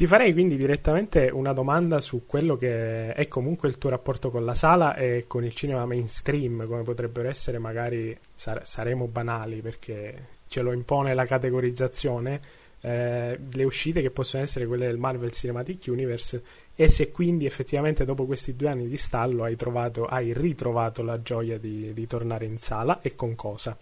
Ti 0.00 0.06
farei 0.06 0.32
quindi 0.32 0.56
direttamente 0.56 1.28
una 1.30 1.52
domanda 1.52 2.00
su 2.00 2.24
quello 2.24 2.56
che 2.56 3.12
è 3.12 3.28
comunque 3.28 3.68
il 3.68 3.76
tuo 3.76 3.90
rapporto 3.90 4.30
con 4.30 4.46
la 4.46 4.54
sala 4.54 4.94
e 4.94 5.24
con 5.26 5.44
il 5.44 5.54
cinema 5.54 5.84
mainstream, 5.84 6.66
come 6.66 6.82
potrebbero 6.84 7.28
essere 7.28 7.58
magari, 7.58 8.16
sare- 8.34 8.62
saremo 8.64 9.08
banali 9.08 9.60
perché 9.60 10.38
ce 10.48 10.62
lo 10.62 10.72
impone 10.72 11.12
la 11.12 11.26
categorizzazione, 11.26 12.40
eh, 12.80 13.38
le 13.52 13.64
uscite 13.64 14.00
che 14.00 14.10
possono 14.10 14.42
essere 14.42 14.66
quelle 14.66 14.86
del 14.86 14.96
Marvel 14.96 15.32
Cinematic 15.32 15.84
Universe 15.88 16.42
e 16.74 16.88
se 16.88 17.10
quindi 17.10 17.44
effettivamente 17.44 18.04
dopo 18.04 18.24
questi 18.24 18.56
due 18.56 18.68
anni 18.68 18.88
di 18.88 18.96
stallo 18.96 19.44
hai, 19.44 19.56
trovato, 19.56 20.06
hai 20.06 20.32
ritrovato 20.32 21.02
la 21.02 21.20
gioia 21.20 21.58
di, 21.58 21.92
di 21.92 22.06
tornare 22.06 22.46
in 22.46 22.56
sala 22.56 23.00
e 23.02 23.14
con 23.14 23.34
cosa? 23.34 23.76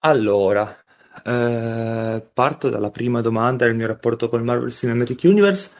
Allora, 0.00 0.76
eh, 1.24 2.22
parto 2.32 2.68
dalla 2.68 2.90
prima 2.90 3.20
domanda, 3.20 3.66
il 3.66 3.74
mio 3.74 3.86
rapporto 3.86 4.28
con 4.28 4.40
il 4.40 4.44
Marvel 4.44 4.72
Cinematic 4.72 5.20
Universe. 5.24 5.70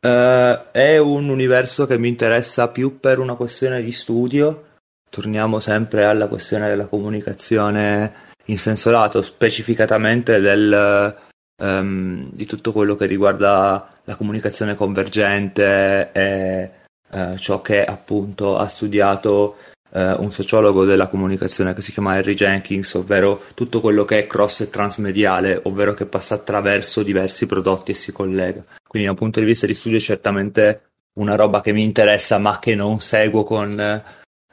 Eh, 0.00 0.70
è 0.72 0.98
un 0.98 1.28
universo 1.28 1.86
che 1.86 1.98
mi 1.98 2.08
interessa 2.08 2.68
più 2.68 2.98
per 2.98 3.18
una 3.18 3.34
questione 3.34 3.82
di 3.82 3.92
studio. 3.92 4.70
Torniamo 5.08 5.60
sempre 5.60 6.04
alla 6.04 6.26
questione 6.26 6.68
della 6.68 6.86
comunicazione 6.86 8.31
in 8.46 8.58
senso 8.58 8.90
lato, 8.90 9.22
specificatamente 9.22 10.40
del, 10.40 11.16
um, 11.62 12.30
di 12.32 12.46
tutto 12.46 12.72
quello 12.72 12.96
che 12.96 13.06
riguarda 13.06 13.88
la 14.04 14.16
comunicazione 14.16 14.74
convergente 14.74 16.10
e 16.12 16.70
uh, 17.10 17.36
ciò 17.36 17.60
che 17.60 17.84
appunto 17.84 18.58
ha 18.58 18.68
studiato 18.68 19.56
eh, 19.92 20.12
un 20.12 20.32
sociologo 20.32 20.84
della 20.84 21.08
comunicazione 21.08 21.74
che 21.74 21.82
si 21.82 21.92
chiama 21.92 22.14
Harry 22.14 22.34
Jenkins, 22.34 22.94
ovvero 22.94 23.42
tutto 23.54 23.80
quello 23.80 24.04
che 24.04 24.20
è 24.20 24.26
cross 24.26 24.60
e 24.60 24.70
transmediale, 24.70 25.60
ovvero 25.64 25.94
che 25.94 26.06
passa 26.06 26.34
attraverso 26.34 27.02
diversi 27.02 27.46
prodotti 27.46 27.90
e 27.90 27.94
si 27.94 28.12
collega. 28.12 28.64
Quindi 28.86 29.06
da 29.06 29.14
un 29.14 29.18
punto 29.18 29.40
di 29.40 29.46
vista 29.46 29.66
di 29.66 29.74
studio 29.74 29.98
è 29.98 30.00
certamente 30.00 30.82
una 31.14 31.34
roba 31.34 31.60
che 31.60 31.72
mi 31.72 31.82
interessa 31.82 32.38
ma 32.38 32.58
che 32.58 32.74
non 32.74 33.00
seguo 33.00 33.44
con 33.44 34.02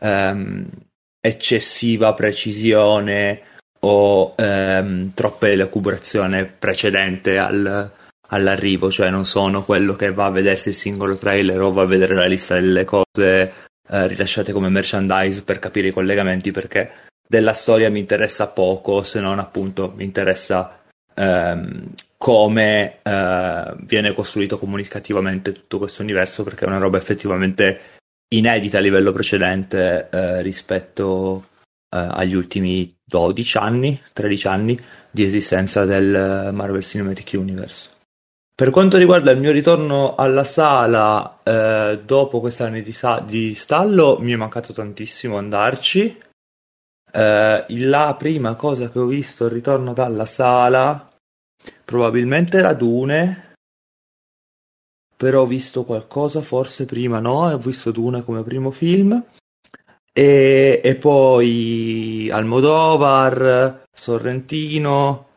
ehm, 0.01 0.69
eccessiva 1.21 2.13
precisione 2.13 3.41
o 3.81 4.33
ehm, 4.35 5.13
troppa 5.13 5.49
elucubrazione 5.49 6.45
precedente 6.45 7.37
al, 7.37 7.91
all'arrivo, 8.27 8.91
cioè 8.91 9.09
non 9.09 9.25
sono 9.25 9.63
quello 9.63 9.95
che 9.95 10.11
va 10.11 10.25
a 10.25 10.31
vedersi 10.31 10.69
il 10.69 10.75
singolo 10.75 11.15
trailer 11.15 11.61
o 11.61 11.71
va 11.71 11.83
a 11.83 11.85
vedere 11.85 12.15
la 12.15 12.25
lista 12.25 12.55
delle 12.55 12.85
cose 12.85 13.53
eh, 13.91 14.07
rilasciate 14.07 14.51
come 14.51 14.69
merchandise 14.69 15.43
per 15.43 15.59
capire 15.59 15.87
i 15.87 15.93
collegamenti 15.93 16.51
perché 16.51 16.91
della 17.27 17.53
storia 17.53 17.89
mi 17.89 17.99
interessa 17.99 18.47
poco 18.47 19.03
se 19.03 19.19
non 19.19 19.39
appunto 19.39 19.93
mi 19.95 20.03
interessa 20.03 20.81
ehm, 21.13 21.93
come 22.17 22.99
eh, 23.01 23.75
viene 23.79 24.13
costruito 24.13 24.59
comunicativamente 24.59 25.53
tutto 25.53 25.77
questo 25.77 26.01
universo 26.01 26.43
perché 26.43 26.65
è 26.65 26.67
una 26.67 26.77
roba 26.77 26.97
effettivamente 26.97 27.79
inedita 28.29 28.77
a 28.77 28.81
livello 28.81 29.11
precedente 29.11 30.09
eh, 30.11 30.41
rispetto 30.41 31.48
agli 31.89 32.35
ultimi 32.35 32.95
12 33.03 33.57
anni, 33.57 34.01
13 34.13 34.47
anni 34.47 34.79
di 35.09 35.23
esistenza 35.23 35.85
del 35.85 36.51
Marvel 36.53 36.83
Cinematic 36.83 37.31
Universe. 37.33 37.97
Per 38.59 38.71
quanto 38.71 38.97
riguarda 38.97 39.31
il 39.31 39.39
mio 39.39 39.53
ritorno 39.53 40.15
alla 40.15 40.43
sala 40.43 41.39
eh, 41.43 42.01
dopo 42.03 42.41
questi 42.41 42.63
anni 42.63 42.81
di, 42.81 42.91
sa- 42.91 43.21
di, 43.21 43.55
stallo, 43.55 44.17
mi 44.19 44.33
è 44.33 44.35
mancato 44.35 44.73
tantissimo 44.73 45.37
andarci. 45.37 46.19
Eh, 47.09 47.65
la 47.67 48.15
prima 48.17 48.55
cosa 48.55 48.91
che 48.91 48.99
ho 48.99 49.05
visto 49.05 49.45
al 49.45 49.51
ritorno 49.51 49.93
dalla 49.93 50.25
sala 50.25 51.09
probabilmente 51.85 52.57
era 52.57 52.73
Dune, 52.73 53.53
però 55.15 55.43
ho 55.43 55.47
visto 55.47 55.85
qualcosa 55.85 56.41
forse 56.41 56.83
prima, 56.83 57.19
no? 57.19 57.45
Ho 57.45 57.57
visto 57.59 57.91
Dune 57.91 58.25
come 58.25 58.43
primo 58.43 58.71
film. 58.71 59.23
E, 60.11 60.81
e 60.83 60.95
poi 60.95 62.29
Almodovar, 62.31 63.85
Sorrentino, 63.91 65.27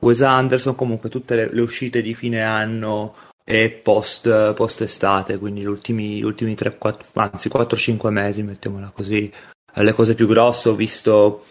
Wes 0.00 0.22
Anderson, 0.22 0.74
comunque 0.74 1.08
tutte 1.08 1.34
le, 1.34 1.52
le 1.52 1.60
uscite 1.60 2.02
di 2.02 2.14
fine 2.14 2.42
anno 2.42 3.14
e 3.48 3.70
post, 3.70 4.54
post 4.54 4.80
estate, 4.80 5.38
quindi 5.38 5.60
gli 5.60 5.66
ultimi, 5.66 6.20
ultimi 6.22 6.56
3, 6.56 6.78
4, 6.78 7.08
anzi 7.14 7.48
4-5 7.48 8.08
mesi, 8.10 8.42
mettiamola 8.42 8.90
così. 8.92 9.32
Le 9.72 9.92
cose 9.92 10.14
più 10.14 10.26
grosse 10.26 10.70
ho 10.70 10.74
visto 10.74 11.44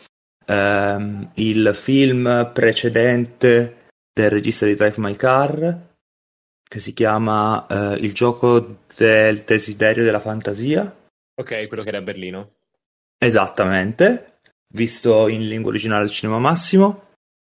ehm, 0.45 1.31
il 1.35 1.71
film 1.73 2.51
precedente 2.53 3.87
del 4.11 4.29
regista 4.29 4.65
di 4.65 4.75
Drive 4.75 4.95
My 4.97 5.15
Car, 5.15 5.77
che 6.67 6.79
si 6.79 6.93
chiama 6.93 7.65
eh, 7.67 7.97
Il 7.99 8.13
gioco 8.13 8.79
del 8.95 9.43
desiderio 9.43 10.03
della 10.03 10.19
fantasia. 10.19 10.83
Ok, 11.35 11.67
quello 11.67 11.83
che 11.83 11.89
era 11.89 11.99
a 11.99 12.01
Berlino. 12.01 12.54
Esattamente, 13.17 14.39
visto 14.73 15.27
in 15.27 15.47
lingua 15.47 15.69
originale 15.69 16.03
al 16.03 16.11
cinema 16.11 16.39
massimo. 16.39 17.03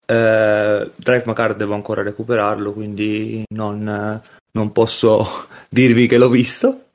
Eh, 0.06 0.92
Drive 0.96 1.24
Macar 1.26 1.56
devo 1.56 1.74
ancora 1.74 2.04
recuperarlo, 2.04 2.74
quindi 2.74 3.44
non, 3.54 4.22
non 4.52 4.72
posso 4.72 5.48
dirvi 5.70 6.08
che 6.08 6.18
l'ho 6.18 6.30
visto. 6.30 6.90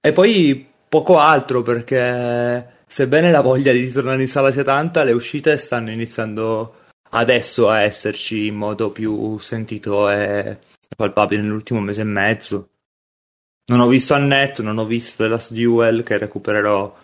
E 0.00 0.12
poi 0.12 0.66
poco 0.88 1.18
altro 1.18 1.62
perché 1.62 2.82
sebbene 2.86 3.30
la 3.30 3.40
voglia 3.40 3.72
di 3.72 3.80
ritornare 3.80 4.22
in 4.22 4.28
sala 4.28 4.52
sia 4.52 4.62
tanta, 4.62 5.02
le 5.02 5.12
uscite 5.12 5.56
stanno 5.56 5.90
iniziando 5.90 6.82
adesso 7.10 7.68
a 7.68 7.80
esserci 7.80 8.46
in 8.46 8.54
modo 8.56 8.90
più 8.90 9.38
sentito 9.38 10.08
e 10.10 10.58
palpabile 10.96 11.42
nell'ultimo 11.42 11.80
mese 11.80 12.02
e 12.02 12.04
mezzo. 12.04 12.68
Non 13.66 13.80
ho 13.80 13.88
visto 13.88 14.14
Annette, 14.14 14.62
non 14.62 14.78
ho 14.78 14.84
visto 14.84 15.22
The 15.22 15.28
Last 15.28 15.52
Duel 15.52 16.02
che 16.02 16.18
recupererò 16.18 16.94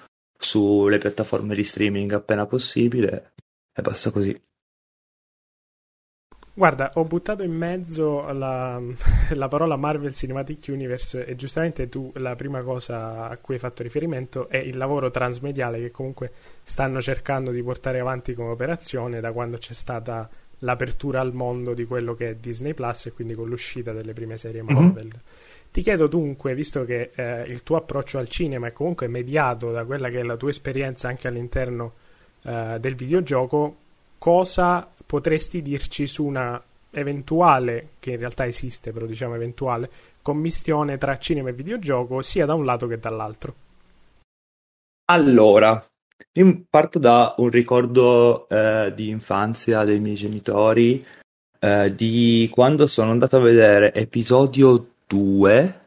sulle 0.40 0.98
piattaforme 0.98 1.54
di 1.54 1.62
streaming 1.62 2.12
appena 2.12 2.46
possibile 2.46 3.34
e 3.72 3.82
basta 3.82 4.10
così. 4.10 4.48
Guarda, 6.52 6.90
ho 6.94 7.04
buttato 7.04 7.42
in 7.42 7.52
mezzo 7.52 8.30
la, 8.32 8.80
la, 9.32 9.48
parola 9.48 9.76
Marvel 9.76 10.12
Cinematic 10.12 10.66
Universe 10.68 11.24
e 11.24 11.36
giustamente 11.36 11.88
tu 11.88 12.10
la 12.16 12.34
prima 12.34 12.62
cosa 12.62 13.28
a 13.28 13.36
cui 13.36 13.54
hai 13.54 13.60
fatto 13.60 13.82
riferimento 13.82 14.48
è 14.48 14.56
il 14.56 14.76
lavoro 14.76 15.10
transmediale 15.10 15.78
che 15.78 15.90
comunque 15.90 16.32
stanno 16.62 17.00
cercando 17.00 17.50
di 17.50 17.62
portare 17.62 18.00
avanti 18.00 18.34
come 18.34 18.50
operazione 18.50 19.20
da 19.20 19.32
quando 19.32 19.58
c'è 19.58 19.72
stata 19.72 20.28
l'apertura 20.58 21.20
al 21.20 21.32
mondo 21.32 21.72
di 21.72 21.84
quello 21.84 22.14
che 22.14 22.28
è 22.28 22.34
Disney 22.34 22.74
Plus 22.74 23.06
e 23.06 23.12
quindi 23.12 23.34
con 23.34 23.48
l'uscita 23.48 23.92
delle 23.92 24.12
prime 24.12 24.36
serie 24.36 24.62
mhm. 24.62 24.72
Marvel. 24.74 25.06
Mm-hmm. 25.06 25.39
Ti 25.72 25.82
chiedo 25.82 26.08
dunque, 26.08 26.54
visto 26.54 26.84
che 26.84 27.12
eh, 27.14 27.44
il 27.44 27.62
tuo 27.62 27.76
approccio 27.76 28.18
al 28.18 28.28
cinema 28.28 28.66
è 28.66 28.72
comunque 28.72 29.06
mediato 29.06 29.70
da 29.70 29.84
quella 29.84 30.08
che 30.08 30.18
è 30.18 30.22
la 30.24 30.36
tua 30.36 30.50
esperienza 30.50 31.06
anche 31.06 31.28
all'interno 31.28 31.92
eh, 32.42 32.78
del 32.80 32.96
videogioco, 32.96 33.76
cosa 34.18 34.88
potresti 35.06 35.62
dirci 35.62 36.08
su 36.08 36.24
una 36.24 36.60
eventuale, 36.90 37.90
che 38.00 38.12
in 38.12 38.18
realtà 38.18 38.46
esiste, 38.46 38.90
però 38.90 39.06
diciamo 39.06 39.36
eventuale, 39.36 39.88
commistione 40.22 40.98
tra 40.98 41.18
cinema 41.18 41.50
e 41.50 41.52
videogioco 41.52 42.20
sia 42.20 42.46
da 42.46 42.54
un 42.54 42.64
lato 42.64 42.88
che 42.88 42.98
dall'altro? 42.98 43.54
Allora, 45.04 45.84
io 46.32 46.62
parto 46.68 46.98
da 46.98 47.34
un 47.38 47.48
ricordo 47.48 48.48
eh, 48.48 48.92
di 48.94 49.08
infanzia 49.08 49.84
dei 49.84 50.00
miei 50.00 50.16
genitori, 50.16 51.04
eh, 51.60 51.94
di 51.94 52.48
quando 52.52 52.88
sono 52.88 53.12
andato 53.12 53.36
a 53.36 53.40
vedere 53.40 53.94
episodio 53.94 54.86
2 55.10 55.80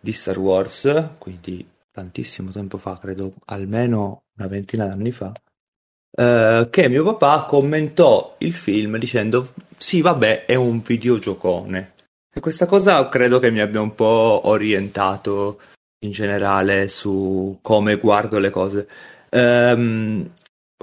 di 0.00 0.12
Star 0.12 0.38
Wars, 0.38 1.08
quindi 1.18 1.66
tantissimo 1.90 2.52
tempo 2.52 2.78
fa, 2.78 2.96
credo 2.96 3.34
almeno 3.46 4.22
una 4.38 4.46
ventina 4.46 4.86
d'anni 4.86 5.10
fa, 5.10 5.32
eh, 6.16 6.68
che 6.70 6.88
mio 6.88 7.04
papà 7.04 7.46
commentò 7.46 8.36
il 8.38 8.52
film 8.52 8.98
dicendo 8.98 9.52
sì 9.76 10.00
vabbè 10.00 10.44
è 10.44 10.54
un 10.54 10.80
videogiocone. 10.80 11.94
E 12.32 12.40
questa 12.40 12.66
cosa 12.66 13.08
credo 13.08 13.40
che 13.40 13.50
mi 13.50 13.60
abbia 13.60 13.80
un 13.80 13.94
po' 13.94 14.42
orientato 14.44 15.60
in 16.04 16.12
generale 16.12 16.88
su 16.88 17.58
come 17.60 17.96
guardo 17.96 18.38
le 18.38 18.50
cose. 18.50 18.88
Um, 19.30 20.30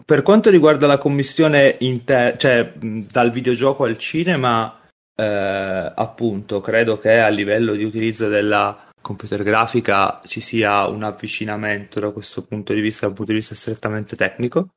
per 0.05 0.21
quanto 0.21 0.49
riguarda 0.49 0.85
la 0.85 0.97
commissione 0.97 1.77
inter- 1.79 2.37
cioè 2.37 2.73
dal 2.73 3.31
videogioco 3.31 3.83
al 3.83 3.97
cinema 3.97 4.78
eh, 5.19 5.91
appunto 5.95 6.61
credo 6.61 6.99
che 6.99 7.19
a 7.19 7.29
livello 7.29 7.73
di 7.73 7.83
utilizzo 7.83 8.27
della 8.27 8.87
computer 9.01 9.43
grafica 9.43 10.21
ci 10.25 10.41
sia 10.41 10.87
un 10.87 11.03
avvicinamento 11.03 11.99
da 11.99 12.11
questo 12.11 12.43
punto 12.43 12.73
di 12.73 12.81
vista, 12.81 13.05
dal 13.05 13.15
punto 13.15 13.31
di 13.31 13.37
vista 13.37 13.55
strettamente 13.55 14.15
tecnico 14.15 14.69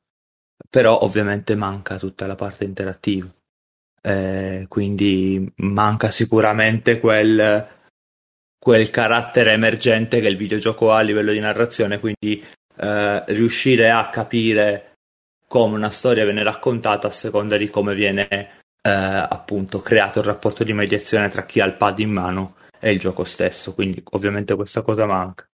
però 0.69 0.99
ovviamente 1.01 1.55
manca 1.55 1.97
tutta 1.97 2.27
la 2.27 2.35
parte 2.35 2.63
interattiva. 2.63 3.27
Eh, 4.05 4.65
quindi 4.67 5.51
manca 5.57 6.11
sicuramente 6.11 6.99
quel, 6.99 7.67
quel 8.57 8.89
carattere 8.89 9.53
emergente 9.53 10.19
che 10.19 10.27
il 10.27 10.37
videogioco 10.37 10.91
ha 10.91 10.97
a 10.97 11.01
livello 11.01 11.31
di 11.31 11.39
narrazione, 11.39 11.99
quindi 11.99 12.43
eh, 12.75 13.23
riuscire 13.27 13.91
a 13.91 14.09
capire 14.09 14.93
come 15.47 15.75
una 15.75 15.91
storia 15.91 16.23
viene 16.25 16.43
raccontata 16.43 17.07
a 17.07 17.11
seconda 17.11 17.55
di 17.57 17.69
come 17.69 17.93
viene 17.93 18.62
eh, 18.85 18.91
appunto 18.91 19.81
creato 19.81 20.19
il 20.19 20.25
rapporto 20.25 20.63
di 20.63 20.73
mediazione 20.73 21.29
tra 21.29 21.45
chi 21.45 21.61
ha 21.61 21.65
il 21.65 21.75
pad 21.75 21.99
in 21.99 22.11
mano 22.11 22.55
e 22.79 22.91
il 22.91 22.99
gioco 22.99 23.23
stesso, 23.23 23.73
quindi 23.73 24.03
ovviamente 24.11 24.55
questa 24.55 24.81
cosa 24.81 25.05
manca. 25.05 25.47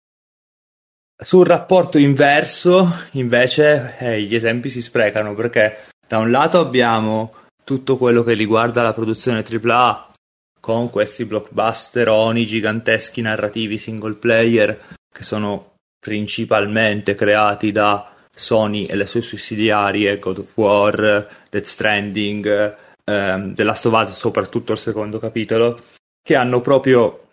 Sul 1.18 1.46
rapporto 1.46 1.98
inverso, 1.98 2.88
invece, 3.12 3.96
eh, 3.98 4.20
gli 4.20 4.34
esempi 4.34 4.68
si 4.68 4.80
sprecano 4.80 5.34
perché 5.34 5.86
da 6.06 6.18
un 6.18 6.30
lato 6.30 6.60
abbiamo 6.60 7.34
tutto 7.64 7.96
quello 7.96 8.22
che 8.22 8.34
riguarda 8.34 8.82
la 8.82 8.92
produzione 8.92 9.42
AAA 9.42 10.12
con 10.60 10.90
questi 10.90 11.24
blockbusteroni 11.24 12.46
giganteschi 12.46 13.22
narrativi 13.22 13.78
single 13.78 14.14
player 14.14 14.78
che 15.12 15.24
sono 15.24 15.74
principalmente 15.98 17.14
creati 17.14 17.72
da 17.72 18.12
Sony 18.32 18.84
e 18.84 18.94
le 18.94 19.06
sue 19.06 19.22
sussidiarie 19.22 20.18
God 20.18 20.38
of 20.38 20.50
War, 20.54 21.28
Death 21.50 21.64
Stranding, 21.64 22.76
ehm, 23.06 23.54
of 23.56 23.92
Us, 23.92 24.12
soprattutto 24.12 24.72
il 24.72 24.78
secondo 24.78 25.18
capitolo, 25.18 25.80
che 26.22 26.34
hanno 26.34 26.60
proprio 26.60 27.28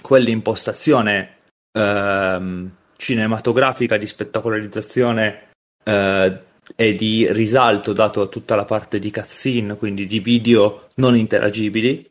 quell'impostazione 0.00 1.36
ehm, 1.72 2.70
cinematografica 2.96 3.96
di 3.96 4.06
spettacolarizzazione 4.06 5.50
eh, 5.84 6.42
e 6.76 6.92
di 6.94 7.26
risalto 7.32 7.92
dato 7.92 8.20
a 8.20 8.26
tutta 8.26 8.54
la 8.54 8.64
parte 8.64 8.98
di 8.98 9.10
cutscene, 9.10 9.76
quindi 9.76 10.06
di 10.06 10.20
video 10.20 10.88
non 10.96 11.16
interagibili 11.16 12.08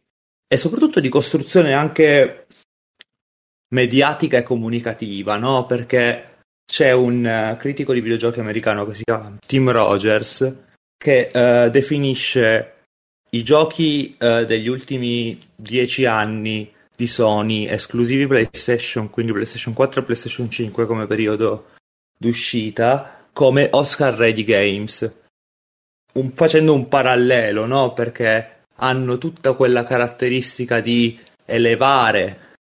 e 0.47 0.57
soprattutto 0.57 1.00
di 1.00 1.09
costruzione 1.09 1.74
anche 1.74 2.47
mediatica 3.69 4.38
e 4.38 4.43
comunicativa, 4.43 5.38
no? 5.38 5.65
Perché 5.65 6.41
c'è 6.65 6.91
un 6.91 7.24
uh, 7.24 7.57
critico 7.57 7.93
di 7.93 8.01
videogiochi 8.01 8.39
americano 8.39 8.86
che 8.86 8.93
si 8.93 9.03
chiama 9.03 9.38
Tim 9.45 9.71
Rogers 9.71 10.53
che 10.97 11.29
uh, 11.31 11.69
definisce 11.69 12.73
i 13.31 13.43
giochi 13.43 14.15
uh, 14.19 14.45
degli 14.45 14.67
ultimi 14.67 15.39
dieci 15.55 16.05
anni 16.05 16.73
di 16.95 17.05
Sony, 17.07 17.67
esclusivi 17.67 18.25
PlayStation, 18.25 19.09
quindi 19.09 19.31
PlayStation 19.31 19.73
4 19.73 20.01
e 20.01 20.03
PlayStation 20.03 20.49
5 20.49 20.85
come 20.87 21.05
periodo 21.05 21.67
d'uscita, 22.17 23.27
come 23.31 23.67
Oscar 23.71 24.15
Ready 24.15 24.43
Games, 24.43 25.17
un, 26.13 26.31
facendo 26.33 26.73
un 26.73 26.87
parallelo, 26.87 27.67
no? 27.67 27.93
Perché 27.93 28.63
hanno 28.77 29.19
tutta 29.19 29.53
quella 29.53 29.83
caratteristica 29.83 30.79
di 30.79 31.19
elevare 31.45 32.55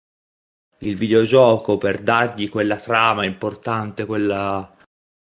il 0.78 0.96
videogioco 0.96 1.76
per 1.78 2.00
dargli 2.00 2.48
quella 2.48 2.76
trama 2.76 3.24
importante, 3.24 4.06
quella 4.06 4.74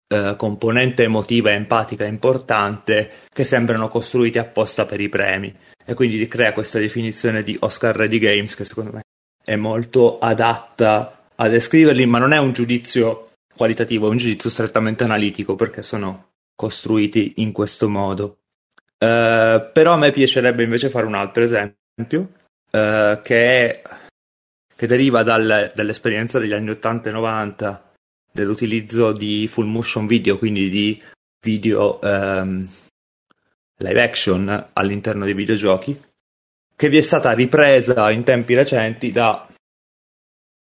eh, 0.09 0.35
componente 0.37 1.05
emotiva 1.05 1.51
e 1.51 1.55
empatica 1.55 2.05
importante 2.05 3.11
che 3.33 3.45
sembrano 3.45 3.89
costruiti 3.89 4.39
apposta 4.39 4.85
per 4.85 5.01
i 5.01 5.09
premi 5.09 5.55
e 5.85 5.95
quindi 5.95 6.27
crea 6.29 6.53
questa 6.53 6.79
definizione 6.79 7.43
di 7.43 7.57
Oscar 7.61 7.95
Ready 7.95 8.19
Games 8.19 8.55
che 8.55 8.65
secondo 8.65 8.93
me 8.93 9.03
è 9.45 9.57
molto 9.57 10.19
adatta 10.19 11.29
a 11.37 11.49
descriverli, 11.49 12.07
ma 12.07 12.19
non 12.19 12.33
è 12.33 12.39
un 12.39 12.53
giudizio 12.53 13.33
qualitativo, 13.55 14.07
è 14.07 14.11
un 14.11 14.17
giudizio 14.17 14.49
strettamente 14.49 15.05
analitico 15.05 15.55
perché 15.55 15.83
sono 15.83 16.31
costruiti 16.55 17.35
in 17.37 17.53
questo 17.53 17.89
modo. 17.89 18.39
Uh, 18.99 19.71
però 19.73 19.93
a 19.93 19.97
me 19.97 20.13
piacerebbe 20.13 20.63
invece 20.63 20.89
fare 20.89 21.05
un 21.05 21.15
altro 21.15 21.43
esempio 21.43 22.21
uh, 22.71 23.21
che, 23.23 23.23
è, 23.23 23.83
che, 24.75 24.87
deriva 24.87 25.23
dal, 25.23 25.73
dall'esperienza 25.75 26.39
degli 26.39 26.53
anni 26.53 26.71
80 26.71 27.09
e 27.09 27.13
90 27.13 27.84
dell'utilizzo 28.35 29.13
di 29.13 29.47
full 29.47 29.69
motion 29.69 30.09
video, 30.09 30.39
quindi 30.39 30.69
di 30.69 31.01
video 31.41 32.01
um, 32.03 32.69
live 33.77 34.03
action 34.03 34.71
all'interno 34.73 35.25
dei 35.25 35.35
videogiochi, 35.35 36.03
che 36.75 36.89
vi 36.89 36.99
è 36.99 37.01
stata 37.01 37.31
ripresa 37.31 38.11
in 38.11 38.25
tempi 38.25 38.55
recenti 38.55 39.13
da 39.13 39.47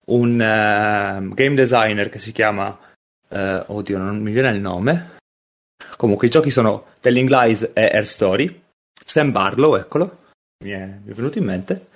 un 0.07 0.33
uh, 0.33 1.35
game 1.35 1.55
designer 1.55 2.09
che 2.09 2.19
si 2.19 2.33
chiama, 2.33 2.69
uh, 2.69 3.63
oddio 3.67 3.99
non 3.99 4.19
mi 4.19 4.33
viene 4.33 4.49
il 4.49 4.61
nome, 4.61 5.19
comunque 5.99 6.29
i 6.29 6.31
giochi 6.31 6.51
sono 6.51 6.95
Telling 7.01 7.29
Lies 7.29 7.71
e 7.75 7.83
Air 7.83 8.07
Story, 8.07 8.63
Sam 9.05 9.31
Barlow, 9.31 9.77
eccolo, 9.77 10.23
mi 10.65 10.71
è, 10.71 10.87
mi 10.87 11.13
è 11.13 11.15
venuto 11.15 11.37
in 11.37 11.45
mente, 11.45 11.89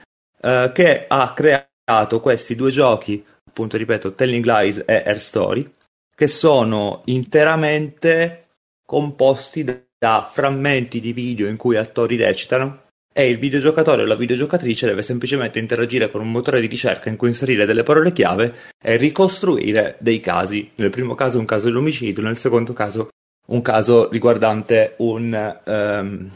uh, 0.42 0.70
che 0.70 1.06
ha 1.08 1.32
creato 1.32 2.20
questi 2.20 2.54
due 2.54 2.70
giochi, 2.70 3.24
appunto 3.52 3.76
ripeto, 3.76 4.14
Telling 4.14 4.44
Lies 4.44 4.82
e 4.86 5.02
Air 5.04 5.20
Story, 5.20 5.70
che 6.14 6.26
sono 6.26 7.02
interamente 7.04 8.46
composti 8.86 9.62
da 9.98 10.28
frammenti 10.32 11.00
di 11.00 11.12
video 11.12 11.48
in 11.48 11.58
cui 11.58 11.76
attori 11.76 12.16
recitano 12.16 12.80
e 13.12 13.28
il 13.28 13.38
videogiocatore 13.38 14.02
o 14.02 14.06
la 14.06 14.14
videogiocatrice 14.14 14.86
deve 14.86 15.02
semplicemente 15.02 15.58
interagire 15.58 16.10
con 16.10 16.22
un 16.22 16.30
motore 16.30 16.60
di 16.60 16.66
ricerca 16.66 17.10
in 17.10 17.16
cui 17.16 17.28
inserire 17.28 17.66
delle 17.66 17.82
parole 17.82 18.12
chiave 18.12 18.54
e 18.82 18.96
ricostruire 18.96 19.96
dei 19.98 20.20
casi. 20.20 20.70
Nel 20.76 20.88
primo 20.88 21.14
caso 21.14 21.38
un 21.38 21.44
caso 21.44 21.66
dell'omicidio, 21.66 22.22
nel 22.22 22.38
secondo 22.38 22.72
caso 22.72 23.10
un 23.48 23.60
caso 23.60 24.08
riguardante 24.08 24.94
un 24.98 25.60
um, 25.66 26.30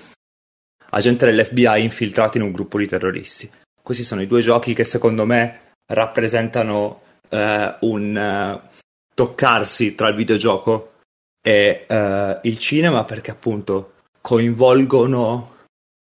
agente 0.90 1.24
dell'FBI 1.24 1.82
infiltrato 1.82 2.36
in 2.36 2.42
un 2.42 2.52
gruppo 2.52 2.76
di 2.76 2.86
terroristi. 2.86 3.50
Questi 3.82 4.04
sono 4.04 4.20
i 4.20 4.26
due 4.26 4.42
giochi 4.42 4.74
che 4.74 4.84
secondo 4.84 5.24
me 5.24 5.60
rappresentano 5.86 7.04
uh, 7.28 7.86
un 7.86 8.60
uh, 8.62 8.68
toccarsi 9.14 9.94
tra 9.94 10.08
il 10.08 10.14
videogioco 10.14 10.92
e 11.40 11.86
uh, 11.88 12.38
il 12.46 12.58
cinema 12.58 13.04
perché 13.04 13.30
appunto 13.30 13.92
coinvolgono 14.20 15.54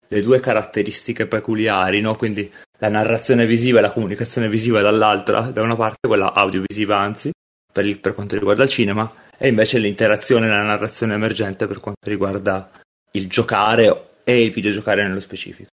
le 0.09 0.23
due 0.23 0.41
caratteristiche 0.41 1.27
peculiari, 1.27 2.01
no? 2.01 2.17
quindi 2.17 2.51
la 2.79 2.89
narrazione 2.89 3.45
visiva 3.47 3.79
e 3.79 3.83
la 3.83 3.93
comunicazione 3.93 4.49
visiva 4.49 4.81
dall'altra, 4.81 5.43
da 5.43 5.63
una 5.63 5.77
parte 5.77 6.09
quella 6.09 6.33
audiovisiva 6.33 6.99
anzi, 6.99 7.31
per, 7.71 7.85
il, 7.85 7.99
per 7.99 8.15
quanto 8.15 8.37
riguarda 8.37 8.63
il 8.63 8.71
cinema, 8.71 9.13
e 9.37 9.49
invece 9.49 9.79
l'interazione 9.79 10.47
e 10.47 10.51
la 10.51 10.63
narrazione 10.63 11.15
emergente 11.15 11.67
per 11.67 11.81
quanto 11.81 12.09
riguarda 12.09 12.71
il 13.13 13.29
giocare 13.29 14.11
e 14.25 14.43
il 14.43 14.51
videogiocare 14.51 15.07
nello 15.07 15.21
specifico. 15.21 15.69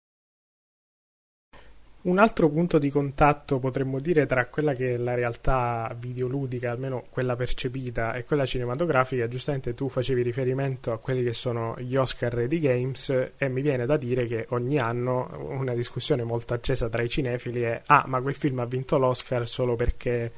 Un 2.04 2.18
altro 2.18 2.50
punto 2.50 2.78
di 2.78 2.90
contatto 2.90 3.58
potremmo 3.58 3.98
dire 3.98 4.26
tra 4.26 4.44
quella 4.46 4.74
che 4.74 4.92
è 4.92 4.96
la 4.98 5.14
realtà 5.14 5.90
videoludica, 5.98 6.70
almeno 6.70 7.04
quella 7.08 7.34
percepita, 7.34 8.12
e 8.12 8.24
quella 8.24 8.44
cinematografica, 8.44 9.26
giustamente 9.26 9.72
tu 9.72 9.88
facevi 9.88 10.20
riferimento 10.20 10.92
a 10.92 10.98
quelli 10.98 11.24
che 11.24 11.32
sono 11.32 11.74
gli 11.78 11.96
Oscar 11.96 12.30
Ready 12.34 12.58
Games 12.58 13.30
e 13.38 13.48
mi 13.48 13.62
viene 13.62 13.86
da 13.86 13.96
dire 13.96 14.26
che 14.26 14.44
ogni 14.50 14.78
anno 14.78 15.30
una 15.48 15.72
discussione 15.72 16.24
molto 16.24 16.52
accesa 16.52 16.90
tra 16.90 17.02
i 17.02 17.08
cinefili 17.08 17.62
è 17.62 17.80
ah 17.86 18.04
ma 18.06 18.20
quel 18.20 18.34
film 18.34 18.58
ha 18.58 18.66
vinto 18.66 18.98
l'Oscar 18.98 19.48
solo 19.48 19.74
perché 19.74 20.30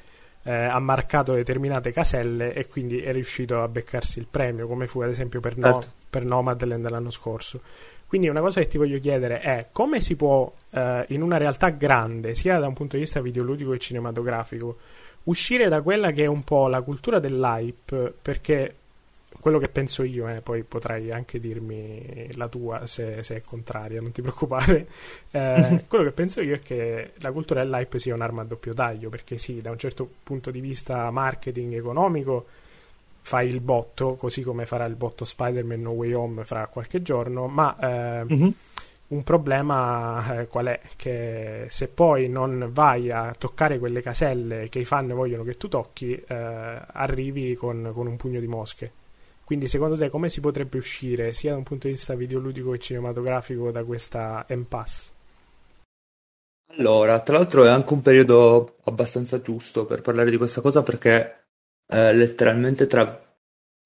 eh, 0.44 0.52
ha 0.52 0.78
marcato 0.78 1.34
determinate 1.34 1.90
caselle 1.90 2.54
e 2.54 2.68
quindi 2.68 3.00
è 3.00 3.10
riuscito 3.10 3.60
a 3.60 3.66
beccarsi 3.66 4.20
il 4.20 4.28
premio, 4.30 4.68
come 4.68 4.86
fu 4.86 5.00
ad 5.00 5.10
esempio 5.10 5.40
per, 5.40 5.56
no- 5.56 5.72
certo. 5.72 5.90
per 6.08 6.24
Nomadland 6.24 6.88
l'anno 6.88 7.10
scorso. 7.10 7.60
Quindi 8.06 8.28
una 8.28 8.40
cosa 8.40 8.60
che 8.60 8.68
ti 8.68 8.78
voglio 8.78 9.00
chiedere 9.00 9.40
è 9.40 9.66
come 9.72 10.00
si 10.00 10.14
può, 10.14 10.52
eh, 10.70 11.04
in 11.08 11.22
una 11.22 11.38
realtà 11.38 11.70
grande, 11.70 12.34
sia 12.34 12.58
da 12.58 12.68
un 12.68 12.74
punto 12.74 12.96
di 12.96 13.02
vista 13.02 13.20
videoludico 13.20 13.72
che 13.72 13.78
cinematografico, 13.78 14.76
uscire 15.24 15.68
da 15.68 15.80
quella 15.82 16.12
che 16.12 16.24
è 16.24 16.28
un 16.28 16.44
po' 16.44 16.68
la 16.68 16.82
cultura 16.82 17.18
dell'hype, 17.18 18.14
perché 18.22 18.74
quello 19.40 19.58
che 19.58 19.68
penso 19.68 20.02
io, 20.02 20.28
eh, 20.28 20.40
poi 20.40 20.62
potrai 20.62 21.10
anche 21.10 21.38
dirmi 21.40 22.28
la 22.34 22.48
tua 22.48 22.86
se, 22.86 23.22
se 23.22 23.36
è 23.36 23.40
contraria, 23.42 24.00
non 24.00 24.12
ti 24.12 24.22
preoccupare. 24.22 24.86
Eh, 25.30 25.84
quello 25.88 26.04
che 26.04 26.12
penso 26.12 26.40
io 26.40 26.54
è 26.54 26.60
che 26.60 27.12
la 27.18 27.32
cultura 27.32 27.62
dell'hype 27.62 27.98
sia 27.98 28.14
un'arma 28.14 28.42
a 28.42 28.44
doppio 28.44 28.72
taglio, 28.72 29.08
perché 29.08 29.38
sì, 29.38 29.60
da 29.60 29.70
un 29.70 29.78
certo 29.78 30.08
punto 30.22 30.50
di 30.50 30.60
vista 30.60 31.10
marketing 31.10 31.74
economico 31.74 32.46
fai 33.26 33.48
il 33.48 33.60
botto, 33.60 34.14
così 34.14 34.42
come 34.42 34.66
farà 34.66 34.84
il 34.84 34.94
botto 34.94 35.24
Spider-Man 35.24 35.80
No 35.80 35.90
Way 35.90 36.12
Home 36.12 36.44
fra 36.44 36.68
qualche 36.68 37.02
giorno, 37.02 37.48
ma 37.48 37.76
eh, 37.76 38.24
mm-hmm. 38.24 38.50
un 39.08 39.24
problema 39.24 40.42
eh, 40.42 40.46
qual 40.46 40.66
è? 40.66 40.80
Che 40.94 41.66
se 41.68 41.88
poi 41.88 42.28
non 42.28 42.70
vai 42.70 43.10
a 43.10 43.34
toccare 43.36 43.80
quelle 43.80 44.00
caselle 44.00 44.68
che 44.68 44.78
i 44.78 44.84
fan 44.84 45.08
vogliono 45.08 45.42
che 45.42 45.54
tu 45.54 45.66
tocchi, 45.66 46.14
eh, 46.14 46.34
arrivi 46.86 47.56
con, 47.56 47.90
con, 47.92 48.06
un 48.06 48.16
pugno 48.16 48.38
di 48.38 48.46
mosche. 48.46 48.92
Quindi 49.42 49.66
secondo 49.66 49.96
te 49.96 50.08
come 50.08 50.28
si 50.28 50.38
potrebbe 50.38 50.78
uscire 50.78 51.32
sia 51.32 51.50
da 51.50 51.56
un 51.56 51.64
punto 51.64 51.88
di 51.88 51.94
vista 51.94 52.14
videoludico 52.14 52.70
che 52.70 52.78
cinematografico 52.78 53.72
da 53.72 53.82
questa 53.82 54.46
impasse? 54.50 55.10
Allora, 56.76 57.18
tra 57.18 57.38
l'altro 57.38 57.64
è 57.64 57.68
anche 57.68 57.92
un 57.92 58.02
periodo 58.02 58.76
abbastanza 58.84 59.42
giusto 59.42 59.84
per 59.84 60.00
parlare 60.00 60.30
di 60.30 60.36
questa 60.36 60.60
cosa 60.60 60.84
perché 60.84 61.45
eh, 61.86 62.14
letteralmente 62.14 62.86
tra 62.86 63.22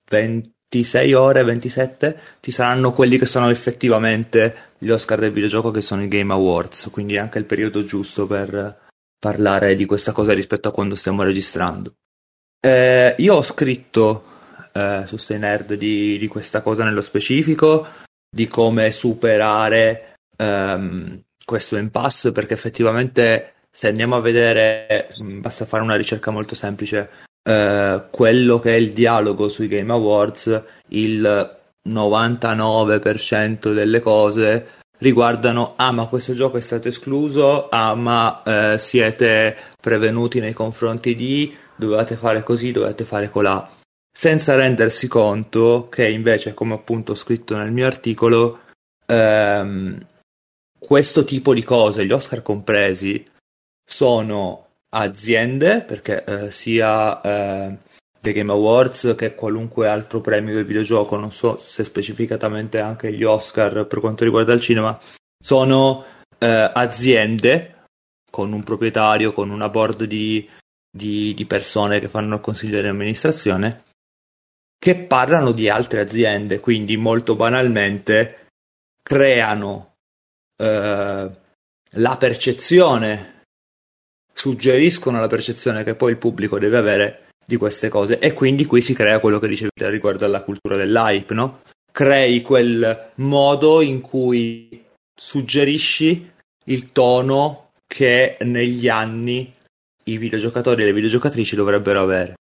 26 0.08 1.12
ore, 1.14 1.42
27, 1.42 2.20
ci 2.40 2.50
saranno 2.50 2.92
quelli 2.92 3.18
che 3.18 3.26
sono 3.26 3.50
effettivamente 3.50 4.74
gli 4.78 4.90
Oscar 4.90 5.18
del 5.18 5.32
videogioco 5.32 5.70
che 5.70 5.82
sono 5.82 6.02
i 6.02 6.08
Game 6.08 6.32
Awards, 6.32 6.88
quindi 6.90 7.14
è 7.14 7.18
anche 7.18 7.38
il 7.38 7.44
periodo 7.44 7.84
giusto 7.84 8.26
per 8.26 8.88
parlare 9.18 9.76
di 9.76 9.84
questa 9.84 10.12
cosa 10.12 10.32
rispetto 10.32 10.68
a 10.68 10.72
quando 10.72 10.94
stiamo 10.94 11.22
registrando. 11.22 11.94
Eh, 12.58 13.14
io 13.18 13.34
ho 13.34 13.42
scritto 13.42 14.24
eh, 14.72 15.04
su 15.06 15.16
Stay 15.16 15.38
Nerd 15.38 15.74
di, 15.74 16.18
di, 16.18 16.26
questa 16.26 16.62
cosa 16.62 16.84
nello 16.84 17.02
specifico, 17.02 17.86
di 18.28 18.48
come 18.48 18.90
superare 18.90 20.14
ehm, 20.36 21.20
questo 21.44 21.76
impasse, 21.76 22.32
perché 22.32 22.54
effettivamente 22.54 23.54
se 23.70 23.88
andiamo 23.88 24.16
a 24.16 24.20
vedere, 24.20 25.14
mm, 25.20 25.40
basta 25.40 25.66
fare 25.66 25.82
una 25.82 25.96
ricerca 25.96 26.30
molto 26.30 26.54
semplice, 26.54 27.28
eh, 27.42 28.04
quello 28.10 28.58
che 28.58 28.72
è 28.72 28.76
il 28.76 28.92
dialogo 28.92 29.48
sui 29.48 29.68
Game 29.68 29.92
Awards, 29.92 30.62
il 30.88 31.58
99% 31.88 33.72
delle 33.72 34.00
cose 34.00 34.78
riguardano 34.98 35.72
ah 35.76 35.92
ma 35.92 36.06
questo 36.06 36.34
gioco 36.34 36.56
è 36.58 36.60
stato 36.60 36.88
escluso, 36.88 37.68
ah 37.68 37.94
ma 37.94 38.42
eh, 38.42 38.78
siete 38.78 39.56
prevenuti 39.80 40.40
nei 40.40 40.52
confronti 40.52 41.14
di? 41.14 41.56
Dovevate 41.74 42.16
fare 42.16 42.42
così, 42.42 42.72
dovete 42.72 43.04
fare 43.04 43.30
colà, 43.30 43.68
senza 44.12 44.54
rendersi 44.54 45.08
conto 45.08 45.88
che 45.88 46.08
invece, 46.08 46.52
come 46.52 46.74
appunto 46.74 47.12
ho 47.12 47.14
scritto 47.14 47.56
nel 47.56 47.72
mio 47.72 47.86
articolo, 47.86 48.60
ehm, 49.06 50.06
questo 50.78 51.24
tipo 51.24 51.54
di 51.54 51.62
cose, 51.62 52.04
gli 52.04 52.12
Oscar 52.12 52.42
compresi, 52.42 53.26
sono 53.82 54.66
aziende, 54.90 55.82
perché 55.82 56.24
eh, 56.24 56.50
sia 56.50 57.20
eh, 57.20 57.78
The 58.20 58.32
Game 58.32 58.52
Awards 58.52 59.14
che 59.16 59.34
qualunque 59.34 59.88
altro 59.88 60.20
premio 60.20 60.54
del 60.54 60.64
videogioco, 60.64 61.16
non 61.16 61.32
so 61.32 61.56
se 61.56 61.84
specificatamente 61.84 62.80
anche 62.80 63.12
gli 63.12 63.24
Oscar 63.24 63.86
per 63.86 64.00
quanto 64.00 64.24
riguarda 64.24 64.52
il 64.52 64.60
cinema, 64.60 64.98
sono 65.42 66.04
eh, 66.38 66.70
aziende 66.74 67.84
con 68.30 68.52
un 68.52 68.62
proprietario, 68.62 69.32
con 69.32 69.50
una 69.50 69.68
board 69.68 70.04
di, 70.04 70.48
di, 70.90 71.34
di 71.34 71.46
persone 71.46 71.98
che 72.00 72.08
fanno 72.08 72.36
il 72.36 72.40
consiglio 72.40 72.80
di 72.80 72.88
amministrazione, 72.88 73.84
che 74.78 74.96
parlano 74.96 75.52
di 75.52 75.68
altre 75.68 76.00
aziende, 76.00 76.60
quindi 76.60 76.96
molto 76.96 77.36
banalmente 77.36 78.46
creano 79.02 79.94
eh, 80.56 81.30
la 81.94 82.16
percezione, 82.16 83.39
suggeriscono 84.40 85.20
la 85.20 85.26
percezione 85.26 85.84
che 85.84 85.94
poi 85.94 86.12
il 86.12 86.16
pubblico 86.16 86.58
deve 86.58 86.78
avere 86.78 87.26
di 87.44 87.56
queste 87.56 87.90
cose 87.90 88.18
e 88.18 88.32
quindi 88.32 88.64
qui 88.64 88.80
si 88.80 88.94
crea 88.94 89.18
quello 89.18 89.38
che 89.38 89.48
dicevi 89.48 89.70
riguardo 89.76 90.24
alla 90.24 90.40
cultura 90.40 90.76
dell'hype, 90.76 91.34
no? 91.34 91.60
Crei 91.92 92.40
quel 92.40 93.10
modo 93.16 93.82
in 93.82 94.00
cui 94.00 94.82
suggerisci 95.14 96.30
il 96.64 96.90
tono 96.92 97.72
che 97.86 98.38
negli 98.40 98.88
anni 98.88 99.52
i 100.04 100.16
videogiocatori 100.16 100.82
e 100.82 100.86
le 100.86 100.94
videogiocatrici 100.94 101.54
dovrebbero 101.54 102.00
avere. 102.00 102.36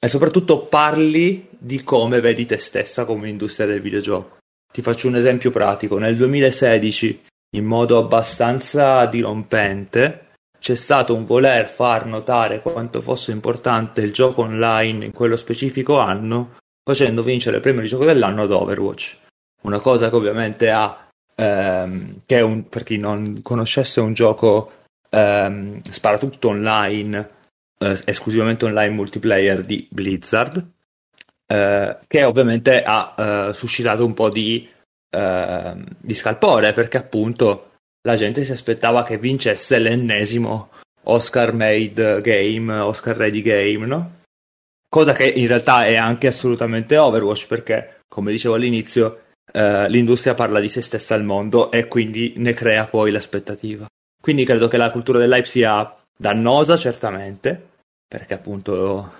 E 0.00 0.08
soprattutto 0.08 0.60
parli 0.60 1.46
di 1.50 1.82
come 1.82 2.20
vedi 2.20 2.46
te 2.46 2.56
stessa 2.56 3.04
come 3.04 3.28
industria 3.28 3.66
del 3.66 3.82
videogioco. 3.82 4.38
Ti 4.72 4.80
faccio 4.80 5.08
un 5.08 5.16
esempio 5.16 5.50
pratico. 5.50 5.98
Nel 5.98 6.16
2016, 6.16 7.20
in 7.56 7.64
modo 7.66 7.98
abbastanza 7.98 9.04
dirompente, 9.04 10.24
c'è 10.64 10.76
stato 10.76 11.14
un 11.14 11.26
voler 11.26 11.68
far 11.68 12.06
notare 12.06 12.62
quanto 12.62 13.02
fosse 13.02 13.32
importante 13.32 14.00
il 14.00 14.14
gioco 14.14 14.40
online 14.40 15.04
in 15.04 15.12
quello 15.12 15.36
specifico 15.36 15.98
anno, 15.98 16.56
facendo 16.82 17.22
vincere 17.22 17.56
il 17.56 17.62
premio 17.62 17.82
di 17.82 17.88
gioco 17.88 18.06
dell'anno 18.06 18.44
ad 18.44 18.50
Overwatch. 18.50 19.18
Una 19.64 19.78
cosa 19.78 20.08
che 20.08 20.16
ovviamente 20.16 20.70
ha, 20.70 21.06
ehm, 21.34 22.22
che 22.24 22.38
è 22.38 22.40
un, 22.40 22.66
per 22.66 22.82
chi 22.82 22.96
non 22.96 23.42
conoscesse 23.42 24.00
un 24.00 24.14
gioco 24.14 24.72
ehm, 25.10 25.82
sparatutto 25.82 26.48
online, 26.48 27.30
eh, 27.78 28.00
esclusivamente 28.06 28.64
online 28.64 28.94
multiplayer 28.94 29.60
di 29.66 29.86
Blizzard, 29.90 30.66
eh, 31.46 31.98
che 32.06 32.24
ovviamente 32.24 32.82
ha 32.82 33.14
eh, 33.18 33.52
suscitato 33.52 34.06
un 34.06 34.14
po' 34.14 34.30
di, 34.30 34.66
ehm, 35.10 35.84
di 35.98 36.14
scalpore, 36.14 36.72
perché 36.72 36.96
appunto 36.96 37.73
la 38.06 38.16
gente 38.16 38.44
si 38.44 38.52
aspettava 38.52 39.02
che 39.02 39.18
vincesse 39.18 39.78
l'ennesimo 39.78 40.70
Oscar 41.04 41.52
made 41.52 42.20
game, 42.20 42.72
Oscar 42.72 43.16
ready 43.16 43.42
game, 43.42 43.86
no? 43.86 44.20
Cosa 44.88 45.12
che 45.12 45.24
in 45.24 45.46
realtà 45.46 45.84
è 45.84 45.96
anche 45.96 46.28
assolutamente 46.28 46.96
Overwatch 46.96 47.46
perché, 47.46 48.00
come 48.08 48.30
dicevo 48.30 48.54
all'inizio, 48.54 49.22
eh, 49.52 49.88
l'industria 49.88 50.34
parla 50.34 50.60
di 50.60 50.68
se 50.68 50.82
stessa 50.82 51.14
al 51.14 51.24
mondo 51.24 51.70
e 51.70 51.88
quindi 51.88 52.34
ne 52.36 52.52
crea 52.52 52.86
poi 52.86 53.10
l'aspettativa. 53.10 53.86
Quindi 54.20 54.44
credo 54.44 54.68
che 54.68 54.76
la 54.76 54.90
cultura 54.90 55.18
dell'hype 55.18 55.46
sia 55.46 55.96
dannosa, 56.16 56.76
certamente, 56.76 57.70
perché 58.06 58.34
appunto 58.34 59.12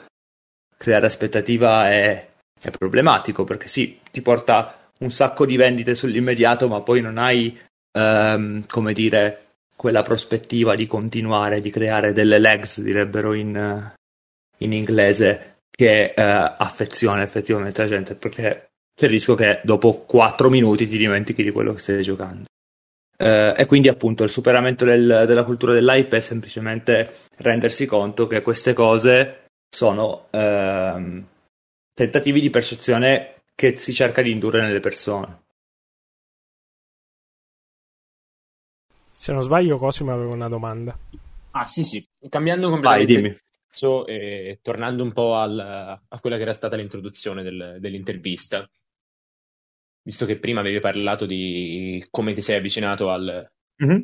creare 0.76 1.06
aspettativa 1.06 1.90
è, 1.90 2.28
è 2.60 2.70
problematico, 2.70 3.44
perché 3.44 3.66
sì, 3.68 3.98
ti 4.10 4.22
porta 4.22 4.90
un 4.98 5.10
sacco 5.10 5.44
di 5.44 5.56
vendite 5.56 5.94
sull'immediato, 5.94 6.68
ma 6.68 6.80
poi 6.82 7.00
non 7.00 7.18
hai 7.18 7.58
ehm, 7.96 8.66
come 8.66 8.92
dire, 8.92 9.44
quella 9.76 10.02
prospettiva 10.02 10.74
di 10.74 10.86
continuare, 10.86 11.60
di 11.60 11.70
creare 11.70 12.12
delle 12.12 12.38
legs, 12.38 12.80
direbbero 12.80 13.34
in, 13.34 13.92
in 14.58 14.72
inglese, 14.72 15.58
che 15.70 16.12
eh, 16.14 16.22
affeziona 16.22 17.22
effettivamente 17.22 17.82
la 17.82 17.88
gente, 17.88 18.14
perché 18.14 18.68
c'è 18.94 19.06
il 19.06 19.10
rischio 19.10 19.34
che 19.34 19.60
dopo 19.64 20.04
4 20.06 20.48
minuti 20.48 20.88
ti 20.88 20.96
dimentichi 20.96 21.42
di 21.42 21.50
quello 21.50 21.72
che 21.72 21.80
stai 21.80 22.02
giocando. 22.02 22.44
Eh, 23.16 23.54
e 23.56 23.66
quindi 23.66 23.88
appunto 23.88 24.24
il 24.24 24.30
superamento 24.30 24.84
del, 24.84 25.24
della 25.26 25.44
cultura 25.44 25.72
dell'hype 25.72 26.16
è 26.16 26.20
semplicemente 26.20 27.28
rendersi 27.36 27.86
conto 27.86 28.26
che 28.26 28.42
queste 28.42 28.72
cose 28.72 29.46
sono 29.68 30.26
ehm, 30.30 31.24
tentativi 31.92 32.40
di 32.40 32.50
percezione 32.50 33.42
che 33.54 33.76
si 33.76 33.92
cerca 33.92 34.22
di 34.22 34.30
indurre 34.30 34.62
nelle 34.62 34.80
persone. 34.80 35.42
Se 39.24 39.32
non 39.32 39.40
sbaglio, 39.40 39.78
Cosimo 39.78 40.12
aveva 40.12 40.34
una 40.34 40.50
domanda. 40.50 40.98
Ah, 41.52 41.64
sì, 41.64 41.82
sì. 41.82 42.06
Cambiando 42.28 42.68
completamente. 42.68 43.12
Vai, 43.14 43.22
dimmi. 43.22 43.38
So, 43.66 44.06
eh, 44.06 44.58
tornando 44.60 45.02
un 45.02 45.14
po' 45.14 45.36
al, 45.36 45.58
a 45.58 46.20
quella 46.20 46.36
che 46.36 46.42
era 46.42 46.52
stata 46.52 46.76
l'introduzione 46.76 47.42
del, 47.42 47.78
dell'intervista, 47.80 48.68
visto 50.02 50.26
che 50.26 50.38
prima 50.38 50.60
avevi 50.60 50.78
parlato 50.78 51.24
di 51.24 52.04
come 52.10 52.34
ti 52.34 52.42
sei 52.42 52.58
avvicinato 52.58 53.08
al, 53.08 53.50
mm-hmm. 53.82 54.02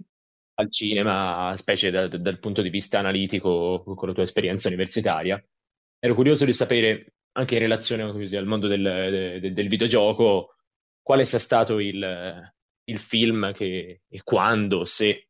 al 0.55 0.73
cinema, 0.73 1.53
specie 1.55 1.91
da, 1.91 2.09
da, 2.09 2.17
dal 2.17 2.39
punto 2.39 2.63
di 2.63 2.71
vista 2.71 2.99
analitico 2.99 3.83
con 3.85 4.09
la 4.09 4.15
tua 4.15 4.23
esperienza 4.23 4.69
universitaria, 4.69 5.39
ero 5.99 6.15
curioso 6.15 6.47
di 6.47 6.55
sapere, 6.55 7.17
anche 7.33 7.57
in 7.57 7.61
relazione 7.61 8.11
così, 8.11 8.37
al 8.37 8.47
mondo 8.47 8.69
del, 8.69 9.39
del, 9.39 9.53
del 9.53 9.69
videogioco, 9.69 10.55
quale 11.03 11.27
sia 11.27 11.39
stato 11.39 11.79
il, 11.79 12.51
il 12.91 12.99
film 12.99 13.53
che, 13.53 14.03
e 14.09 14.23
quando, 14.23 14.85
se 14.85 15.29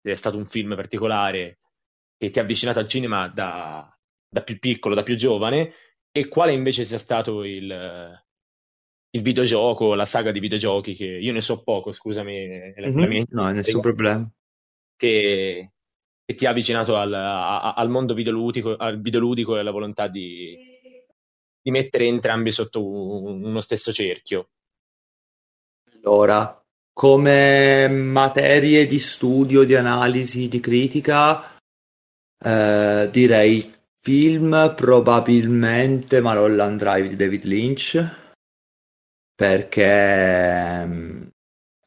è 0.00 0.14
stato 0.14 0.36
un 0.36 0.46
film 0.46 0.74
particolare 0.76 1.58
che 2.16 2.30
ti 2.30 2.38
ha 2.38 2.42
avvicinato 2.42 2.78
al 2.78 2.88
cinema 2.88 3.28
da, 3.28 3.92
da 4.28 4.42
più 4.42 4.58
piccolo, 4.58 4.94
da 4.94 5.02
più 5.02 5.16
giovane, 5.16 5.72
e 6.10 6.28
quale 6.28 6.52
invece 6.52 6.84
sia 6.84 6.98
stato 6.98 7.44
il, 7.44 8.22
il 9.10 9.22
videogioco, 9.22 9.94
la 9.94 10.06
saga 10.06 10.30
di 10.30 10.40
videogiochi, 10.40 10.94
che 10.94 11.04
io 11.04 11.32
ne 11.32 11.40
so 11.40 11.62
poco, 11.62 11.92
scusami. 11.92 12.72
Mm-hmm. 12.80 13.08
Mia... 13.08 13.24
No, 13.30 13.50
nessun 13.50 13.80
problema. 13.80 14.30
Che, 14.96 15.72
che, 16.24 16.34
ti 16.34 16.46
ha 16.46 16.50
avvicinato 16.50 16.96
al, 16.96 17.12
a, 17.12 17.74
al 17.74 17.90
mondo 17.90 18.14
videoludico, 18.14 18.76
al 18.76 19.00
videoludico 19.00 19.56
e 19.56 19.58
alla 19.58 19.72
volontà 19.72 20.08
di, 20.08 20.56
di 21.60 21.70
mettere 21.70 22.06
entrambi 22.06 22.50
sotto 22.50 22.82
uno 22.82 23.60
stesso 23.60 23.92
cerchio. 23.92 24.50
Allora, 25.92 26.65
come 26.96 27.88
materie 27.88 28.86
di 28.86 28.98
studio, 28.98 29.64
di 29.64 29.74
analisi, 29.74 30.48
di 30.48 30.60
critica, 30.60 31.58
eh, 32.42 33.08
direi 33.12 33.70
film 34.00 34.72
probabilmente 34.74 36.22
Malholland 36.22 36.78
Drive 36.78 37.08
di 37.08 37.16
David 37.16 37.44
Lynch, 37.44 38.16
perché 39.34 40.86
mm, 40.86 41.22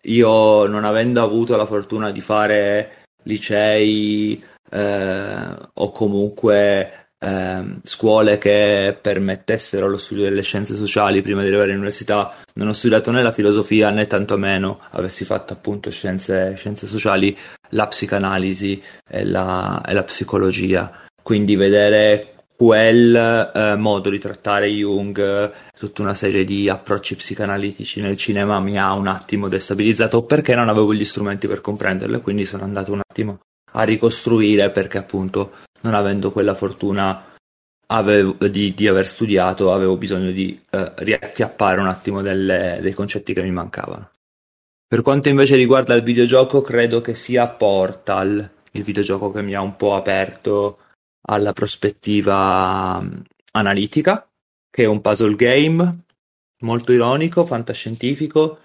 io 0.04 0.68
non 0.68 0.84
avendo 0.84 1.24
avuto 1.24 1.56
la 1.56 1.66
fortuna 1.66 2.12
di 2.12 2.22
fare 2.22 3.06
licei 3.24 4.40
eh, 4.70 5.58
o 5.74 5.92
comunque 5.92 7.09
eh, 7.20 7.80
scuole 7.84 8.38
che 8.38 8.98
permettessero 9.00 9.88
lo 9.88 9.98
studio 9.98 10.24
delle 10.24 10.42
scienze 10.42 10.76
sociali 10.76 11.22
prima 11.22 11.42
di 11.42 11.48
arrivare 11.48 11.72
all'università. 11.72 12.34
Non 12.54 12.70
ho 12.70 12.74
studiato 12.74 13.12
né 13.12 13.22
la 13.22 13.32
filosofia 13.32 13.90
né 13.90 14.08
tantomeno 14.08 14.80
avessi 14.92 15.26
fatto 15.26 15.54
appunto 15.54 15.92
scienze, 15.92 16.56
scienze 16.56 16.88
sociali, 16.88 17.38
la 17.70 17.88
psicanalisi 17.88 18.82
e 19.08 19.26
la, 19.26 19.84
e 19.86 19.94
la 19.94 20.04
psicologia. 20.04 20.92
Quindi 21.22 21.56
vedere 21.56 22.34
quel 22.56 23.16
eh, 23.16 23.76
modo 23.78 24.10
di 24.10 24.20
trattare 24.20 24.68
Jung, 24.68 25.52
tutta 25.78 26.02
una 26.02 26.14
serie 26.14 26.44
di 26.44 26.68
approcci 26.68 27.16
psicanalitici 27.16 28.02
nel 28.02 28.18
cinema 28.18 28.60
mi 28.60 28.78
ha 28.78 28.92
un 28.92 29.08
attimo 29.08 29.48
destabilizzato 29.48 30.24
perché 30.24 30.56
non 30.56 30.68
avevo 30.68 30.94
gli 30.94 31.06
strumenti 31.06 31.48
per 31.48 31.62
comprenderlo 31.62 32.18
e 32.18 32.22
quindi 32.22 32.44
sono 32.44 32.66
andato 32.66 32.92
un 32.92 33.00
attimo 33.08 33.40
a 33.74 33.84
ricostruire 33.84 34.72
perché 34.72 34.98
appunto 34.98 35.52
non 35.82 35.94
avendo 35.94 36.32
quella 36.32 36.56
fortuna 36.56 37.26
avevo, 37.88 38.34
di, 38.48 38.74
di, 38.74 38.88
aver 38.88 39.06
studiato 39.06 39.72
avevo 39.74 39.98
bisogno 39.98 40.32
di 40.32 40.60
eh, 40.70 40.92
riacchiappare 40.98 41.80
un 41.80 41.88
attimo 41.88 42.22
delle, 42.22 42.80
dei 42.82 42.94
concetti 42.94 43.34
che 43.34 43.42
mi 43.42 43.52
mancavano. 43.52 44.12
Per 44.88 45.02
quanto 45.02 45.30
invece 45.30 45.56
riguarda 45.56 45.94
il 45.94 46.04
videogioco, 46.04 46.62
credo 46.62 47.02
che 47.02 47.14
sia 47.14 47.48
Portal 47.48 48.50
il 48.72 48.84
videogioco 48.84 49.32
che 49.32 49.42
mi 49.42 49.54
ha 49.54 49.62
un 49.62 49.76
po' 49.76 49.96
aperto 49.96 50.80
alla 51.28 51.54
prospettiva 51.54 52.98
um, 53.00 53.24
analitica, 53.52 54.28
che 54.70 54.84
è 54.84 54.88
un 54.88 55.02
puzzle 55.02 55.36
game 55.36 56.04
molto 56.62 56.92
ironico, 56.92 57.46
fantascientifico, 57.46 58.60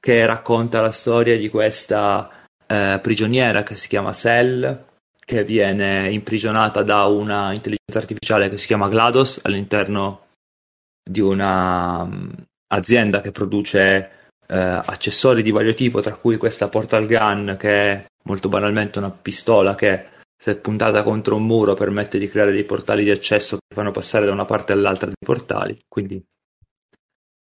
che 0.00 0.24
racconta 0.24 0.80
la 0.80 0.92
storia 0.92 1.36
di 1.36 1.48
questa 1.48 2.30
eh, 2.66 2.98
prigioniera 3.02 3.62
che 3.62 3.76
si 3.76 3.88
chiama 3.88 4.12
Cell, 4.12 4.84
che 5.26 5.42
viene 5.42 6.08
imprigionata 6.12 6.82
da 6.84 7.04
una 7.06 7.52
intelligenza 7.52 7.98
artificiale 7.98 8.48
che 8.48 8.58
si 8.58 8.66
chiama 8.66 8.88
GLaDOS 8.88 9.40
all'interno 9.42 10.26
di 11.02 11.20
una 11.20 12.02
um, 12.02 12.32
azienda 12.68 13.20
che 13.20 13.32
produce 13.32 14.10
eh, 14.46 14.56
accessori 14.56 15.42
di 15.42 15.50
vario 15.50 15.74
tipo, 15.74 16.00
tra 16.00 16.14
cui 16.14 16.36
questa 16.36 16.68
portal 16.68 17.06
gun 17.06 17.56
che 17.58 17.92
è 17.92 18.06
molto 18.24 18.48
banalmente 18.48 18.98
una 18.98 19.10
pistola 19.10 19.74
che 19.74 20.14
se 20.38 20.56
puntata 20.58 21.02
contro 21.02 21.34
un 21.34 21.44
muro 21.44 21.74
permette 21.74 22.18
di 22.18 22.28
creare 22.28 22.52
dei 22.52 22.64
portali 22.64 23.02
di 23.02 23.10
accesso 23.10 23.56
che 23.56 23.74
fanno 23.74 23.90
passare 23.90 24.26
da 24.26 24.32
una 24.32 24.44
parte 24.44 24.72
all'altra 24.72 25.06
dei 25.06 25.16
portali. 25.24 25.76
Quindi 25.88 26.22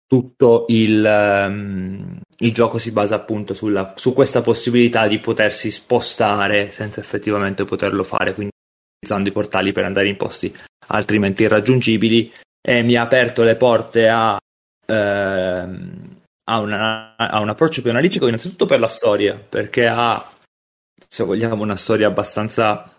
tutto 0.09 0.65
il, 0.69 1.05
um, 1.05 2.19
il 2.39 2.53
gioco 2.55 2.79
si 2.79 2.91
basa 2.91 3.17
appunto 3.17 3.53
sulla, 3.53 3.93
su 3.95 4.15
questa 4.15 4.41
possibilità 4.41 5.07
di 5.07 5.19
potersi 5.19 5.71
spostare 5.71 6.71
senza 6.71 7.01
effettivamente 7.01 7.65
poterlo 7.65 8.03
fare, 8.03 8.33
quindi 8.33 8.53
utilizzando 8.97 9.29
i 9.29 9.33
portali 9.33 9.71
per 9.73 9.85
andare 9.85 10.09
in 10.09 10.17
posti 10.17 10.53
altrimenti 10.89 11.43
irraggiungibili. 11.43 12.33
E 12.61 12.83
mi 12.83 12.97
ha 12.97 13.03
aperto 13.03 13.43
le 13.43 13.57
porte 13.57 14.09
a, 14.09 14.39
ehm, 14.87 16.21
a, 16.45 16.59
una, 16.59 17.15
a 17.17 17.41
un 17.41 17.49
approccio 17.51 17.83
più 17.83 17.91
analitico 17.91 18.27
innanzitutto 18.27 18.67
per 18.67 18.81
la 18.81 18.89
storia, 18.89 19.35
perché 19.37 19.87
ha, 19.87 20.33
se 21.07 21.23
vogliamo, 21.23 21.63
una 21.63 21.77
storia 21.77 22.07
abbastanza 22.09 22.95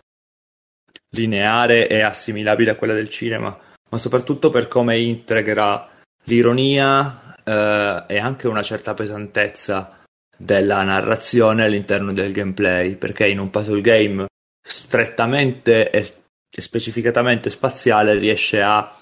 lineare 1.10 1.88
e 1.88 2.00
assimilabile 2.02 2.70
a 2.70 2.76
quella 2.76 2.94
del 2.94 3.10
cinema, 3.10 3.56
ma 3.90 3.98
soprattutto 3.98 4.48
per 4.48 4.68
come 4.68 4.98
integra 4.98 5.89
l'ironia 6.30 7.34
eh, 7.44 8.04
e 8.06 8.18
anche 8.18 8.46
una 8.46 8.62
certa 8.62 8.94
pesantezza 8.94 9.98
della 10.36 10.82
narrazione 10.84 11.64
all'interno 11.64 12.12
del 12.12 12.32
gameplay, 12.32 12.94
perché 12.96 13.28
in 13.28 13.40
un 13.40 13.50
puzzle 13.50 13.80
game 13.80 14.26
strettamente 14.62 15.90
e 15.90 16.14
specificatamente 16.50 17.50
spaziale 17.50 18.14
riesce 18.14 18.62
a 18.62 18.96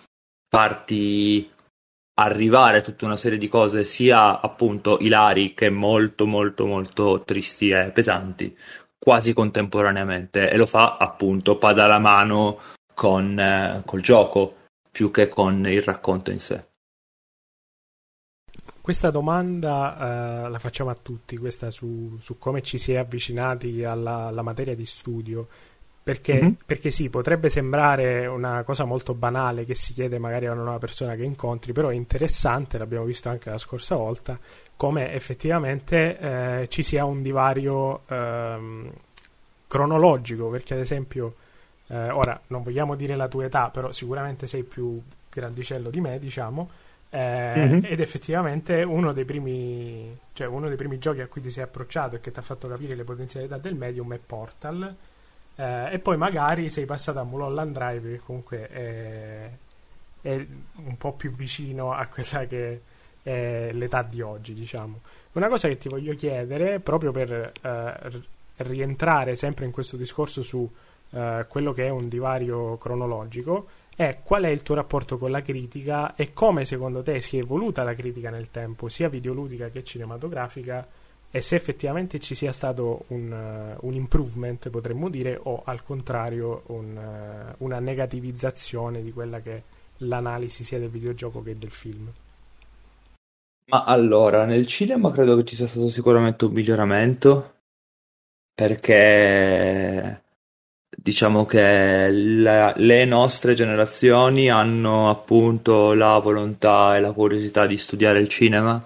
farti 0.49 1.51
arrivare 2.19 2.83
tutta 2.83 3.05
una 3.05 3.17
serie 3.17 3.38
di 3.38 3.49
cose 3.49 3.85
sia 3.85 4.41
appunto 4.41 4.99
ilari 5.01 5.55
che 5.55 5.71
molto 5.71 6.27
molto 6.27 6.67
molto 6.67 7.23
tristi 7.25 7.71
e 7.71 7.91
pesanti 7.91 8.57
quasi 8.99 9.33
contemporaneamente 9.33 10.51
e 10.51 10.57
lo 10.57 10.67
fa 10.67 10.97
appunto 10.97 11.57
pada 11.59 11.87
la 11.87 12.01
mano 12.01 12.59
con 12.93 13.38
eh, 13.38 13.83
col 13.85 14.01
gioco 14.01 14.57
più 14.91 15.11
che 15.12 15.29
con 15.29 15.64
il 15.69 15.83
racconto 15.83 16.33
in 16.33 16.41
sé. 16.41 16.68
Questa 18.88 19.11
domanda 19.11 20.46
eh, 20.46 20.48
la 20.48 20.59
facciamo 20.59 20.88
a 20.88 20.94
tutti, 20.94 21.37
questa 21.37 21.70
su, 21.70 22.16
su, 22.20 22.38
come 22.38 22.62
ci 22.62 22.79
si 22.79 22.94
è 22.94 22.96
avvicinati 22.96 23.85
alla, 23.85 24.29
alla 24.29 24.40
materia 24.40 24.74
di 24.74 24.87
studio. 24.87 25.46
Perché, 26.03 26.40
mm-hmm. 26.40 26.53
perché, 26.64 26.90
sì, 26.90 27.11
potrebbe 27.11 27.51
sembrare 27.51 28.24
una 28.24 28.62
cosa 28.62 28.87
molto 28.87 29.12
banale 29.12 29.66
che 29.66 29.74
si 29.74 29.92
chiede 29.92 30.18
magari 30.18 30.46
a 30.46 30.53
una 30.53 30.62
nuova 30.62 30.79
persona 30.79 31.16
che 31.16 31.24
incontri, 31.24 31.74
però 31.74 31.88
è 31.88 31.94
interessante, 31.94 32.79
l'abbiamo 32.79 33.05
visto 33.05 33.29
anche 33.29 33.51
la 33.51 33.59
scorsa 33.59 33.94
volta, 33.94 34.38
come 34.74 35.12
effettivamente 35.12 36.18
eh, 36.18 36.68
ci 36.70 36.83
sia 36.83 37.05
un 37.05 37.20
divario 37.20 38.09
ehm, 38.09 38.90
cronologico, 39.66 40.48
perché 40.48 40.72
ad 40.72 40.81
esempio, 40.81 41.35
eh, 41.88 42.09
ora 42.09 42.40
non 42.46 42.62
vogliamo 42.62 42.94
dire 42.94 43.16
la 43.16 43.29
tua 43.29 43.44
età, 43.44 43.68
però 43.68 43.92
sicuramente 43.92 44.46
sei 44.46 44.62
più 44.62 44.98
grandicello 45.29 45.90
di 45.90 46.01
me, 46.01 46.18
diciamo, 46.18 46.66
eh, 47.11 47.55
mm-hmm. 47.57 47.81
ed 47.85 48.01
effettivamente 48.01 48.83
uno 48.83 49.12
dei, 49.12 49.25
primi, 49.25 50.16
cioè 50.33 50.47
uno 50.47 50.68
dei 50.68 50.77
primi 50.77 50.99
giochi 50.99 51.21
a 51.21 51.27
cui 51.27 51.40
ti 51.40 51.51
sei 51.51 51.64
approcciato 51.64 52.16
e 52.16 52.21
che 52.21 52.31
ti 52.31 52.38
ha 52.38 52.42
fatto 52.42 52.68
capire 52.68 52.94
le 52.94 53.05
potenzialità 53.05 53.57
del 53.57 53.75
medium 53.75 54.12
è 54.14 54.18
Portal 54.18 54.94
eh, 55.57 55.92
e 55.92 55.99
poi 55.99 56.16
magari 56.16 56.68
sei 56.71 56.85
passato 56.85 57.18
a 57.18 57.25
Mulholland 57.25 57.73
Drive 57.73 58.11
che 58.11 58.21
comunque 58.25 58.68
è, 58.68 59.51
è, 60.21 60.47
un 60.77 60.97
po' 60.99 61.12
più 61.12 61.35
vicino 61.35 61.92
a 61.92 62.07
quella 62.07 62.47
che 62.47 62.81
è 63.23 63.71
l'età 63.73 64.03
di 64.03 64.21
oggi 64.21 64.55
diciamo 64.55 65.01
una 65.33 65.49
cosa 65.49 65.68
che 65.68 65.79
ti 65.79 65.88
voglio 65.88 66.14
chiedere 66.14 66.79
proprio 66.81 67.11
per 67.11 67.53
eh, 67.61 68.23
rientrare 68.57 69.35
sempre 69.35 69.64
in 69.64 69.71
questo 69.71 69.97
discorso 69.97 70.42
su 70.42 70.71
eh, 71.11 71.47
quello 71.49 71.73
che 71.73 71.87
è 71.87 71.90
un 71.90 72.09
divario 72.09 72.77
cronologico 72.77 73.66
è 73.99 74.21
qual 74.23 74.45
è 74.45 74.49
il 74.49 74.63
tuo 74.63 74.77
rapporto 74.77 75.19
con 75.19 75.33
la 75.33 75.43
critica 75.43 76.15
e 76.15 76.33
come 76.33 76.65
secondo 76.65 77.03
te 77.03 77.21
si 77.21 77.37
è 77.37 77.41
evoluta 77.41 77.83
la 77.83 77.95
critica 77.95 78.31
nel 78.31 78.49
tempo 78.49 78.89
sia 78.89 79.09
videoludica 79.09 79.71
che 79.71 79.83
cinematografica 79.83 80.87
e 81.29 81.41
se 81.41 81.57
effettivamente 81.57 82.21
ci 82.21 82.37
sia 82.37 82.53
stato 82.53 83.07
un, 83.09 83.33
uh, 83.33 83.85
un 83.85 83.95
improvement, 83.95 84.71
potremmo 84.71 85.09
dire, 85.09 85.37
o 85.43 85.63
al 85.65 85.83
contrario 85.83 86.63
un, 86.67 86.97
uh, 86.97 87.65
una 87.65 87.81
negativizzazione 87.81 89.03
di 89.03 89.11
quella 89.11 89.41
che 89.41 89.53
è 89.57 89.63
l'analisi 89.97 90.63
sia 90.63 90.79
del 90.79 90.91
videogioco 90.91 91.43
che 91.43 91.59
del 91.59 91.73
film. 91.73 92.09
Ma 93.65 93.83
allora, 93.83 94.45
nel 94.45 94.69
cinema 94.69 95.11
credo 95.11 95.35
che 95.35 95.45
ci 95.45 95.57
sia 95.57 95.67
stato 95.67 95.89
sicuramente 95.89 96.45
un 96.45 96.53
miglioramento 96.53 97.55
perché 98.55 100.23
diciamo 100.96 101.44
che 101.44 102.11
la, 102.11 102.72
le 102.77 103.05
nostre 103.05 103.55
generazioni 103.55 104.51
hanno 104.51 105.11
appunto 105.11 105.92
la 105.92 106.18
volontà 106.18 106.96
e 106.96 107.01
la 107.01 107.12
curiosità 107.12 107.66
di 107.66 107.77
studiare 107.77 108.20
il 108.20 108.29
cinema 108.29 108.85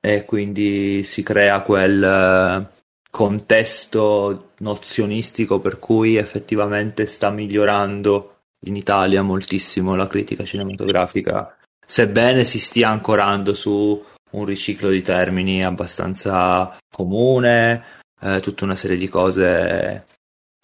e 0.00 0.24
quindi 0.24 1.02
si 1.02 1.22
crea 1.22 1.62
quel 1.62 2.02
eh, 2.02 2.82
contesto 3.10 4.50
nozionistico 4.58 5.60
per 5.60 5.78
cui 5.78 6.16
effettivamente 6.16 7.06
sta 7.06 7.30
migliorando 7.30 8.30
in 8.66 8.76
Italia 8.76 9.22
moltissimo 9.22 9.94
la 9.94 10.06
critica 10.06 10.44
cinematografica, 10.44 11.56
sebbene 11.84 12.44
si 12.44 12.58
stia 12.58 12.88
ancorando 12.88 13.54
su 13.54 14.02
un 14.30 14.44
riciclo 14.44 14.90
di 14.90 15.02
termini 15.02 15.64
abbastanza 15.64 16.76
comune, 16.90 17.84
eh, 18.20 18.40
tutta 18.40 18.64
una 18.64 18.76
serie 18.76 18.96
di 18.96 19.08
cose 19.08 20.06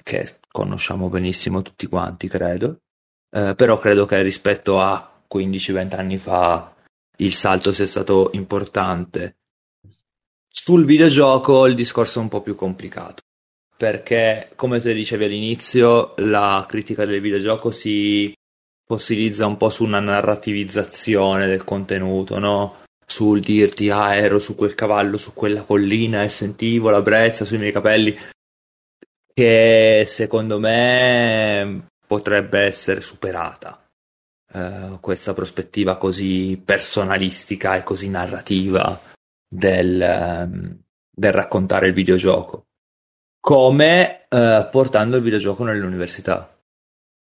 che 0.02 0.39
conosciamo 0.50 1.08
benissimo 1.08 1.62
tutti 1.62 1.86
quanti, 1.86 2.28
credo. 2.28 2.78
Eh, 3.30 3.54
però 3.54 3.78
credo 3.78 4.06
che 4.06 4.20
rispetto 4.22 4.80
a 4.80 5.22
15-20 5.32 5.94
anni 5.94 6.18
fa 6.18 6.74
il 7.18 7.34
salto 7.34 7.72
sia 7.72 7.86
stato 7.86 8.30
importante. 8.32 9.36
Sul 10.48 10.84
videogioco 10.84 11.66
il 11.66 11.74
discorso 11.74 12.18
è 12.18 12.22
un 12.22 12.28
po' 12.28 12.42
più 12.42 12.54
complicato, 12.54 13.22
perché 13.76 14.50
come 14.56 14.80
te 14.80 14.92
dicevi 14.92 15.24
all'inizio, 15.24 16.14
la 16.18 16.66
critica 16.68 17.04
del 17.06 17.20
videogioco 17.20 17.70
si 17.70 18.34
fossilizza 18.84 19.46
un 19.46 19.56
po' 19.56 19.70
su 19.70 19.84
una 19.84 20.00
narrativizzazione 20.00 21.46
del 21.46 21.62
contenuto, 21.62 22.38
no? 22.40 22.78
Sul 23.06 23.40
dirti, 23.40 23.90
ah, 23.90 24.14
ero 24.14 24.38
su 24.38 24.56
quel 24.56 24.74
cavallo, 24.74 25.16
su 25.16 25.32
quella 25.32 25.62
collina 25.62 26.24
e 26.24 26.28
sentivo 26.28 26.90
la 26.90 27.00
brezza 27.00 27.44
sui 27.44 27.58
miei 27.58 27.72
capelli, 27.72 28.16
che 29.32 30.04
secondo 30.06 30.58
me 30.58 31.88
potrebbe 32.06 32.60
essere 32.60 33.00
superata 33.00 33.80
eh, 34.52 34.98
questa 35.00 35.32
prospettiva 35.32 35.96
così 35.96 36.60
personalistica 36.62 37.76
e 37.76 37.84
così 37.84 38.08
narrativa 38.08 39.00
del, 39.48 40.46
um, 40.50 40.78
del 41.08 41.32
raccontare 41.32 41.88
il 41.88 41.94
videogioco, 41.94 42.66
come 43.40 44.26
uh, 44.28 44.68
portando 44.70 45.16
il 45.16 45.22
videogioco 45.22 45.64
nell'università, 45.64 46.56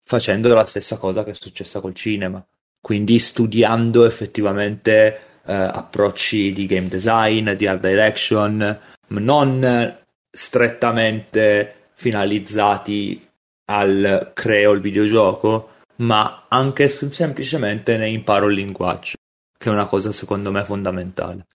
facendo 0.05 0.55
la 0.55 0.65
stessa 0.65 0.97
cosa 0.97 1.25
che 1.25 1.31
è 1.31 1.35
successa 1.35 1.81
col 1.81 1.95
cinema, 1.95 2.45
quindi 2.81 3.19
studiando 3.19 4.05
effettivamente 4.05 5.21
uh, 5.43 5.51
approcci 5.51 6.53
di 6.53 6.67
game 6.67 6.89
design, 6.89 7.51
di 7.51 7.67
art 7.67 7.81
direction, 7.81 8.81
non 9.09 9.99
strettamente 10.31 11.78
finalizzati 11.99 13.29
al 13.65 14.31
creo 14.33 14.71
il 14.71 14.81
videogioco, 14.81 15.71
ma 15.97 16.47
anche 16.49 16.87
semplicemente 16.87 17.97
ne 17.97 18.09
imparo 18.09 18.47
il 18.47 18.55
linguaggio, 18.55 19.17
che 19.59 19.69
è 19.69 19.73
una 19.73 19.89
cosa 19.89 20.13
secondo 20.13 20.53
me 20.53 20.63
fondamentale. 20.63 21.47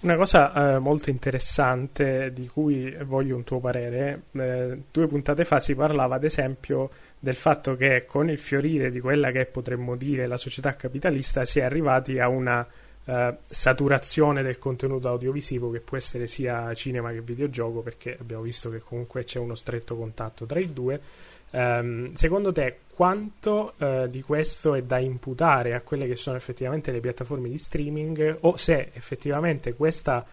Una 0.00 0.14
cosa 0.14 0.76
eh, 0.76 0.78
molto 0.78 1.10
interessante 1.10 2.32
di 2.32 2.46
cui 2.46 2.96
voglio 3.04 3.34
un 3.34 3.42
tuo 3.42 3.58
parere, 3.58 4.22
eh, 4.30 4.82
due 4.92 5.08
puntate 5.08 5.44
fa 5.44 5.58
si 5.58 5.74
parlava 5.74 6.14
ad 6.14 6.22
esempio 6.22 6.90
del 7.18 7.34
fatto 7.34 7.74
che 7.74 8.04
con 8.06 8.30
il 8.30 8.38
fiorire 8.38 8.92
di 8.92 9.00
quella 9.00 9.32
che 9.32 9.46
potremmo 9.46 9.96
dire 9.96 10.28
la 10.28 10.36
società 10.36 10.76
capitalista 10.76 11.44
si 11.44 11.58
è 11.58 11.64
arrivati 11.64 12.20
a 12.20 12.28
una 12.28 12.64
eh, 13.08 13.36
saturazione 13.46 14.42
del 14.42 14.58
contenuto 14.58 15.08
audiovisivo 15.08 15.70
che 15.70 15.78
può 15.78 15.96
essere 15.96 16.26
sia 16.26 16.74
cinema 16.74 17.12
che 17.12 17.20
videogioco 17.20 17.80
perché 17.80 18.16
abbiamo 18.18 18.42
visto 18.42 18.68
che 18.68 18.80
comunque 18.80 19.22
c'è 19.22 19.38
uno 19.38 19.54
stretto 19.54 19.96
contatto 19.96 20.44
tra 20.44 20.58
i 20.58 20.72
due. 20.72 21.00
Um, 21.48 22.12
secondo 22.14 22.50
te 22.50 22.78
quanto 22.92 23.74
uh, 23.78 24.08
di 24.08 24.20
questo 24.22 24.74
è 24.74 24.82
da 24.82 24.98
imputare 24.98 25.74
a 25.74 25.82
quelle 25.82 26.08
che 26.08 26.16
sono 26.16 26.36
effettivamente 26.36 26.90
le 26.90 26.98
piattaforme 26.98 27.48
di 27.48 27.56
streaming 27.56 28.38
o 28.40 28.56
se 28.56 28.90
effettivamente 28.92 29.74
questa 29.74 30.26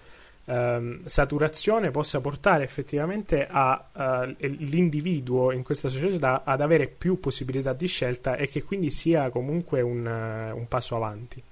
um, 0.46 1.06
saturazione 1.06 1.92
possa 1.92 2.20
portare 2.22 2.64
effettivamente 2.64 3.48
all'individuo 3.48 5.46
uh, 5.46 5.52
in 5.52 5.62
questa 5.62 5.90
società 5.90 6.42
ad 6.44 6.62
avere 6.62 6.88
più 6.88 7.20
possibilità 7.20 7.74
di 7.74 7.86
scelta 7.86 8.36
e 8.36 8.50
che 8.50 8.64
quindi 8.64 8.90
sia 8.90 9.30
comunque 9.30 9.82
un, 9.82 10.04
un 10.08 10.68
passo 10.68 10.96
avanti? 10.96 11.44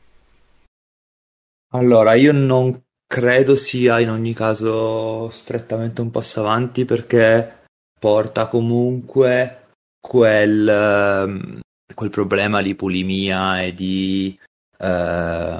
Allora, 1.73 2.15
io 2.15 2.33
non 2.33 2.83
credo 3.07 3.55
sia 3.55 3.99
in 3.99 4.09
ogni 4.09 4.33
caso 4.33 5.29
strettamente 5.29 6.01
un 6.01 6.11
passo 6.11 6.41
avanti 6.41 6.83
perché 6.83 7.63
porta 7.97 8.47
comunque 8.47 9.69
quel, 9.99 10.67
ehm, 10.67 11.59
quel 11.93 12.09
problema 12.09 12.61
di 12.61 12.75
pulimia 12.75 13.61
e 13.61 13.73
di 13.73 14.37
eh, 14.79 15.59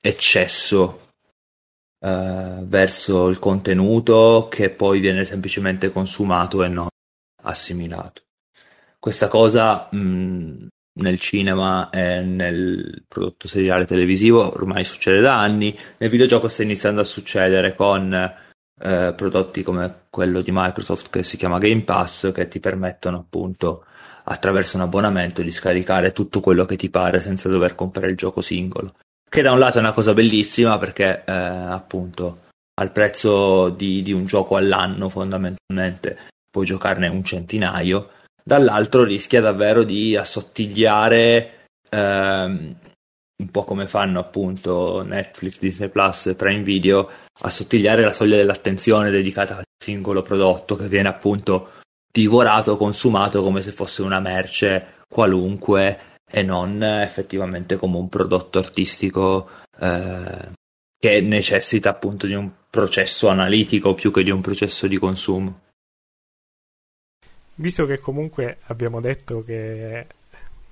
eccesso 0.00 1.10
eh, 2.00 2.58
verso 2.62 3.28
il 3.28 3.38
contenuto 3.38 4.48
che 4.50 4.70
poi 4.70 5.00
viene 5.00 5.24
semplicemente 5.24 5.92
consumato 5.92 6.62
e 6.62 6.68
non 6.68 6.88
assimilato. 7.42 8.22
Questa 8.98 9.28
cosa 9.28 9.88
mh, 9.90 10.66
nel 10.94 11.18
cinema 11.18 11.88
e 11.90 12.20
nel 12.20 13.04
prodotto 13.08 13.48
seriale 13.48 13.86
televisivo 13.86 14.52
ormai 14.52 14.84
succede 14.84 15.20
da 15.20 15.38
anni, 15.38 15.76
nel 15.98 16.10
videogioco 16.10 16.48
sta 16.48 16.62
iniziando 16.62 17.00
a 17.00 17.04
succedere 17.04 17.74
con 17.74 18.12
eh, 18.12 19.14
prodotti 19.16 19.62
come 19.62 20.06
quello 20.10 20.42
di 20.42 20.50
Microsoft 20.52 21.08
che 21.10 21.22
si 21.22 21.36
chiama 21.36 21.58
Game 21.58 21.82
Pass 21.82 22.32
che 22.32 22.48
ti 22.48 22.60
permettono 22.60 23.18
appunto 23.18 23.84
attraverso 24.24 24.76
un 24.76 24.82
abbonamento 24.82 25.42
di 25.42 25.50
scaricare 25.50 26.12
tutto 26.12 26.40
quello 26.40 26.64
che 26.64 26.76
ti 26.76 26.90
pare 26.90 27.20
senza 27.20 27.48
dover 27.48 27.74
comprare 27.74 28.10
il 28.10 28.16
gioco 28.16 28.40
singolo. 28.40 28.94
Che 29.28 29.42
da 29.42 29.52
un 29.52 29.58
lato 29.58 29.78
è 29.78 29.80
una 29.80 29.92
cosa 29.92 30.12
bellissima 30.12 30.78
perché 30.78 31.24
eh, 31.24 31.32
appunto 31.32 32.40
al 32.74 32.92
prezzo 32.92 33.70
di, 33.70 34.02
di 34.02 34.12
un 34.12 34.26
gioco 34.26 34.56
all'anno 34.56 35.08
fondamentalmente 35.08 36.18
puoi 36.50 36.66
giocarne 36.66 37.08
un 37.08 37.24
centinaio 37.24 38.10
dall'altro 38.42 39.04
rischia 39.04 39.40
davvero 39.40 39.82
di 39.82 40.16
assottigliare 40.16 41.66
ehm, 41.90 42.76
un 43.42 43.50
po' 43.50 43.64
come 43.64 43.86
fanno 43.88 44.20
appunto 44.20 45.02
Netflix, 45.02 45.58
Disney 45.58 45.88
Plus, 45.88 46.34
Prime 46.36 46.62
Video, 46.62 47.08
assottigliare 47.40 48.02
la 48.02 48.12
soglia 48.12 48.36
dell'attenzione 48.36 49.10
dedicata 49.10 49.56
al 49.56 49.64
singolo 49.82 50.22
prodotto 50.22 50.76
che 50.76 50.86
viene 50.86 51.08
appunto 51.08 51.72
divorato, 52.10 52.76
consumato 52.76 53.42
come 53.42 53.62
se 53.62 53.72
fosse 53.72 54.02
una 54.02 54.20
merce 54.20 55.00
qualunque 55.08 55.98
e 56.30 56.42
non 56.42 56.82
effettivamente 56.82 57.76
come 57.76 57.96
un 57.96 58.08
prodotto 58.08 58.58
artistico 58.58 59.48
eh, 59.80 60.50
che 60.98 61.20
necessita 61.20 61.90
appunto 61.90 62.26
di 62.26 62.34
un 62.34 62.48
processo 62.70 63.28
analitico 63.28 63.94
più 63.94 64.10
che 64.12 64.22
di 64.22 64.30
un 64.30 64.40
processo 64.40 64.86
di 64.86 64.98
consumo 64.98 65.61
visto 67.56 67.86
che 67.86 67.98
comunque 67.98 68.58
abbiamo 68.66 69.00
detto 69.00 69.42
che 69.42 70.06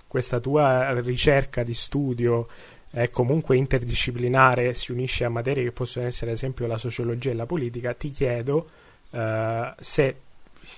questa 0.07 0.41
tua 0.41 0.99
ricerca 1.01 1.63
di 1.63 1.75
studio 1.75 2.47
è 2.91 3.09
comunque 3.11 3.57
interdisciplinare, 3.57 4.75
si 4.75 4.91
unisce 4.91 5.25
a 5.25 5.29
materie 5.29 5.63
che 5.63 5.73
possono 5.73 6.07
essere 6.07 6.33
ad 6.33 6.37
esempio 6.37 6.67
la 6.67 6.79
sociologia 6.79 7.31
e 7.31 7.35
la 7.35 7.47
politica, 7.47 7.95
ti 7.95 8.11
chiedo 8.11 8.67
uh, 9.11 9.19
se 9.79 10.17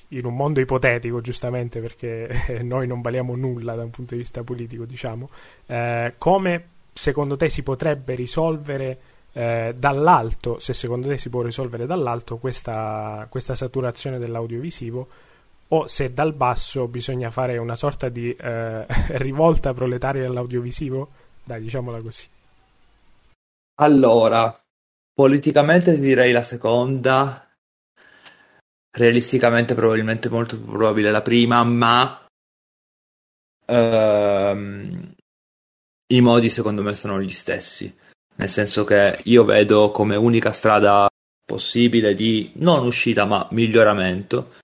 in 0.09 0.27
un 0.27 0.37
mondo 0.37 0.61
ipotetico, 0.61 1.23
giustamente 1.23 1.81
perché 1.81 2.61
noi 2.63 2.87
non 2.87 3.01
valiamo 3.01 3.35
nulla 3.35 3.75
da 3.75 3.83
un 3.83 3.91
punto 3.91 4.13
di 4.15 4.21
vista 4.21 4.43
politico, 4.43 4.85
diciamo, 4.85 5.27
uh, 5.67 6.13
come 6.19 6.65
secondo 6.93 7.37
te 7.37 7.49
si 7.49 7.63
potrebbe 7.63 8.15
risolvere 8.15 8.99
uh, 9.33 9.73
dall'alto, 9.75 10.59
se 10.59 10.75
secondo 10.75 11.09
te 11.09 11.17
si 11.17 11.31
può 11.31 11.41
risolvere 11.41 11.87
dall'alto 11.87 12.37
questa, 12.37 13.27
questa 13.31 13.55
saturazione 13.55 14.19
dell'audiovisivo 14.19 15.09
o 15.75 15.87
se 15.87 16.13
dal 16.13 16.35
basso 16.35 16.87
bisogna 16.87 17.31
fare 17.31 17.57
una 17.57 17.77
sorta 17.77 18.09
di 18.09 18.35
eh, 18.35 18.87
rivolta 19.19 19.73
proletaria 19.73 20.27
all'audiovisivo? 20.27 21.11
Dai, 21.45 21.61
diciamola 21.61 22.01
così. 22.01 22.29
Allora, 23.81 24.63
politicamente 25.15 25.95
ti 25.95 26.01
direi 26.01 26.31
la 26.31 26.43
seconda, 26.43 27.51
realisticamente 28.91 29.75
probabilmente 29.75 30.29
molto 30.29 30.57
più 30.57 30.67
probabile 30.67 31.11
la 31.11 31.23
prima, 31.23 31.65
ma 31.65 32.27
ehm, 33.65 35.15
i 36.07 36.21
modi 36.21 36.51
secondo 36.51 36.83
me 36.83 36.95
sono 36.95 37.21
gli 37.21 37.31
stessi. 37.31 37.93
Nel 38.35 38.49
senso 38.49 38.85
che 38.85 39.21
io 39.25 39.45
vedo 39.45 39.91
come 39.91 40.17
unica 40.17 40.53
strada 40.53 41.09
possibile 41.45 42.15
di 42.15 42.53
non 42.57 42.85
uscita 42.85 43.25
ma 43.25 43.47
miglioramento 43.51 44.61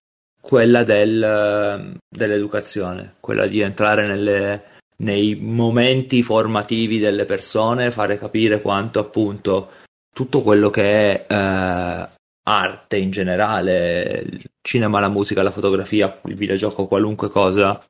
quella 0.48 0.82
del, 0.82 1.94
dell'educazione, 2.08 3.16
quella 3.20 3.46
di 3.46 3.60
entrare 3.60 4.06
nelle, 4.06 4.62
nei 5.02 5.34
momenti 5.34 6.22
formativi 6.22 6.98
delle 6.98 7.26
persone, 7.26 7.90
fare 7.90 8.16
capire 8.16 8.62
quanto 8.62 8.98
appunto 8.98 9.72
tutto 10.10 10.40
quello 10.40 10.70
che 10.70 11.26
è 11.26 11.26
eh, 11.28 12.08
arte 12.44 12.96
in 12.96 13.10
generale, 13.10 14.24
il 14.24 14.44
cinema, 14.62 15.00
la 15.00 15.10
musica, 15.10 15.42
la 15.42 15.50
fotografia, 15.50 16.18
il 16.24 16.34
videogioco, 16.34 16.86
qualunque 16.86 17.28
cosa, 17.28 17.84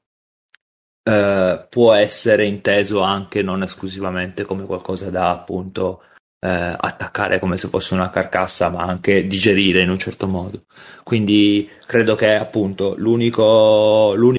eh, 1.05 1.66
può 1.71 1.92
essere 1.92 2.44
inteso 2.44 3.03
anche 3.03 3.40
non 3.40 3.62
esclusivamente 3.62 4.44
come 4.44 4.66
qualcosa 4.66 5.11
da 5.11 5.31
appunto 5.31 6.03
eh, 6.40 6.48
attaccare 6.48 7.38
come 7.38 7.57
se 7.57 7.68
fosse 7.68 7.94
una 7.94 8.11
carcassa, 8.11 8.68
ma 8.70 8.83
anche 8.83 9.27
digerire 9.27 9.83
in 9.83 9.90
un 9.90 9.98
certo 9.98 10.27
modo. 10.27 10.64
Quindi 11.03 11.68
credo 11.87 12.14
che 12.14 12.35
appunto 12.35 12.94
l'unico, 12.96 14.14
l'unico 14.14 14.37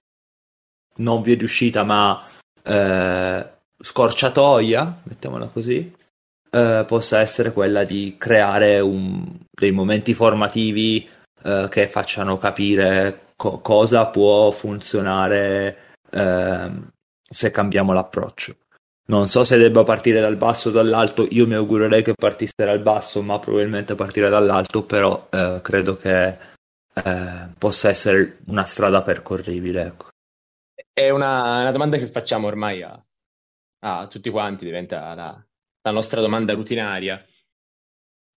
non 0.97 1.21
via 1.21 1.35
di 1.35 1.43
uscita, 1.43 1.83
ma 1.83 2.21
eh, 2.63 3.49
scorciatoia, 3.81 5.01
mettiamola 5.03 5.47
così, 5.47 5.93
eh, 6.51 6.83
possa 6.87 7.19
essere 7.19 7.51
quella 7.53 7.83
di 7.83 8.15
creare 8.17 8.79
un, 8.79 9.37
dei 9.49 9.71
momenti 9.71 10.13
formativi 10.13 11.07
eh, 11.43 11.67
che 11.69 11.87
facciano 11.87 12.37
capire 12.37 13.27
co- 13.35 13.59
cosa 13.59 14.07
può 14.07 14.51
funzionare 14.51 15.95
ehm, 16.11 16.91
se 17.29 17.51
cambiamo 17.51 17.93
l'approccio. 17.93 18.55
Non 19.09 19.27
so 19.27 19.43
se 19.43 19.57
debba 19.57 19.83
partire 19.83 20.19
dal 20.19 20.35
basso 20.35 20.69
o 20.69 20.71
dall'alto, 20.71 21.27
io 21.31 21.47
mi 21.47 21.55
augurerei 21.55 22.03
che 22.03 22.13
partisse 22.13 22.53
dal 22.63 22.79
basso, 22.79 23.23
ma 23.23 23.39
probabilmente 23.39 23.95
partire 23.95 24.29
dall'alto, 24.29 24.83
però 24.83 25.27
eh, 25.31 25.61
credo 25.63 25.97
che 25.97 26.27
eh, 26.93 27.49
possa 27.57 27.89
essere 27.89 28.37
una 28.45 28.65
strada 28.65 29.01
percorribile. 29.01 29.81
Ecco. 29.81 30.07
È 30.93 31.09
una, 31.09 31.61
una, 31.61 31.71
domanda 31.71 31.97
che 31.97 32.07
facciamo 32.07 32.45
ormai 32.45 32.83
a, 32.83 33.03
a 33.79 34.05
tutti 34.05 34.29
quanti, 34.29 34.65
diventa 34.65 35.15
la, 35.15 35.43
la, 35.81 35.91
nostra 35.91 36.21
domanda 36.21 36.53
rutinaria, 36.53 37.19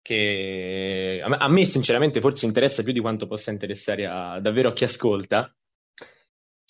che 0.01 1.19
a 1.21 1.27
me, 1.27 1.35
a 1.35 1.49
me 1.49 1.65
sinceramente 1.65 2.21
forse 2.21 2.45
interessa 2.45 2.81
più 2.81 2.93
di 2.93 3.01
quanto 3.01 3.27
possa 3.27 3.51
interessare 3.51 4.05
a, 4.05 4.39
davvero 4.39 4.69
a 4.69 4.73
chi 4.73 4.85
ascolta, 4.85 5.53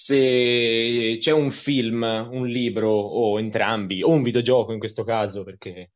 se 0.03 1.17
c'è 1.19 1.31
un 1.31 1.51
film, 1.51 2.01
un 2.31 2.47
libro 2.47 2.89
o 2.89 3.37
entrambi, 3.37 4.01
o 4.01 4.09
un 4.09 4.23
videogioco 4.23 4.73
in 4.73 4.79
questo 4.79 5.03
caso, 5.03 5.43
perché 5.43 5.91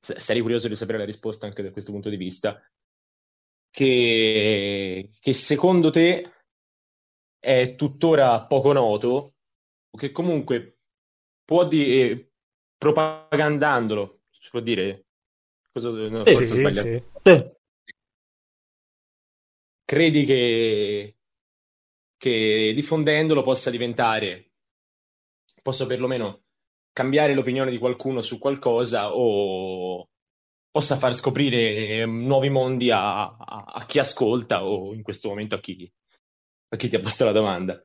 sarei 0.00 0.40
curioso 0.42 0.66
di 0.66 0.74
sapere 0.74 0.98
la 0.98 1.04
risposta 1.04 1.46
anche 1.46 1.62
da 1.62 1.70
questo 1.70 1.92
punto 1.92 2.08
di 2.08 2.16
vista, 2.16 2.60
che, 3.70 5.10
che 5.20 5.32
secondo 5.32 5.90
te 5.90 6.32
è 7.38 7.76
tuttora 7.76 8.46
poco 8.46 8.72
noto, 8.72 9.34
o 9.90 9.96
che 9.96 10.10
comunque 10.10 10.78
può 11.44 11.68
dire, 11.68 12.10
eh, 12.10 12.30
propagandandolo, 12.76 14.22
si 14.28 14.50
può 14.50 14.58
dire, 14.58 15.06
cosa, 15.70 15.90
no, 15.90 16.24
sì, 16.24 16.46
sì, 16.46 16.74
sì. 16.74 17.56
Credi 19.84 20.24
che 20.24 21.17
che 22.18 22.72
diffondendolo 22.74 23.42
possa 23.42 23.70
diventare, 23.70 24.50
possa 25.62 25.86
perlomeno 25.86 26.42
cambiare 26.92 27.32
l'opinione 27.32 27.70
di 27.70 27.78
qualcuno 27.78 28.20
su 28.20 28.38
qualcosa 28.38 29.14
o 29.14 30.08
possa 30.70 30.96
far 30.96 31.14
scoprire 31.14 32.04
nuovi 32.06 32.50
mondi 32.50 32.90
a, 32.90 33.36
a, 33.36 33.64
a, 33.66 33.86
chi 33.86 33.98
ascolta 33.98 34.64
o 34.64 34.92
in 34.94 35.02
questo 35.02 35.28
momento 35.28 35.54
a 35.54 35.60
chi, 35.60 35.90
a 36.70 36.76
chi 36.76 36.88
ti 36.88 36.96
ha 36.96 37.00
posto 37.00 37.24
la 37.24 37.32
domanda. 37.32 37.80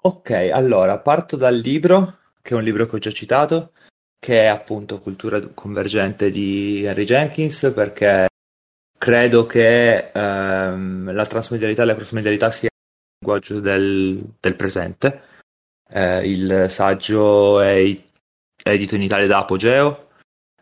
Ok, 0.00 0.30
allora 0.30 0.98
parto 0.98 1.36
dal 1.36 1.56
libro, 1.56 2.18
che 2.40 2.54
è 2.54 2.56
un 2.56 2.62
libro 2.62 2.86
che 2.86 2.96
ho 2.96 2.98
già 2.98 3.10
citato, 3.10 3.72
che 4.18 4.42
è 4.42 4.46
appunto 4.46 5.00
Cultura 5.00 5.40
convergente 5.48 6.30
di 6.30 6.84
Henry 6.84 7.04
Jenkins, 7.04 7.72
perché 7.74 8.28
credo 8.96 9.44
che 9.46 10.10
ehm, 10.12 11.12
la 11.12 11.26
transmedialità 11.26 11.82
e 11.82 11.86
la 11.86 11.94
crossmedialità 11.94 12.50
sia 12.50 12.68
linguaggio 13.18 13.60
del, 13.60 14.22
del 14.40 14.54
presente. 14.54 15.22
Eh, 15.90 16.28
il 16.28 16.66
saggio 16.68 17.60
è, 17.60 17.96
edito 18.62 18.94
in 18.94 19.02
Italia 19.02 19.26
da 19.26 19.38
Apogeo, 19.38 20.08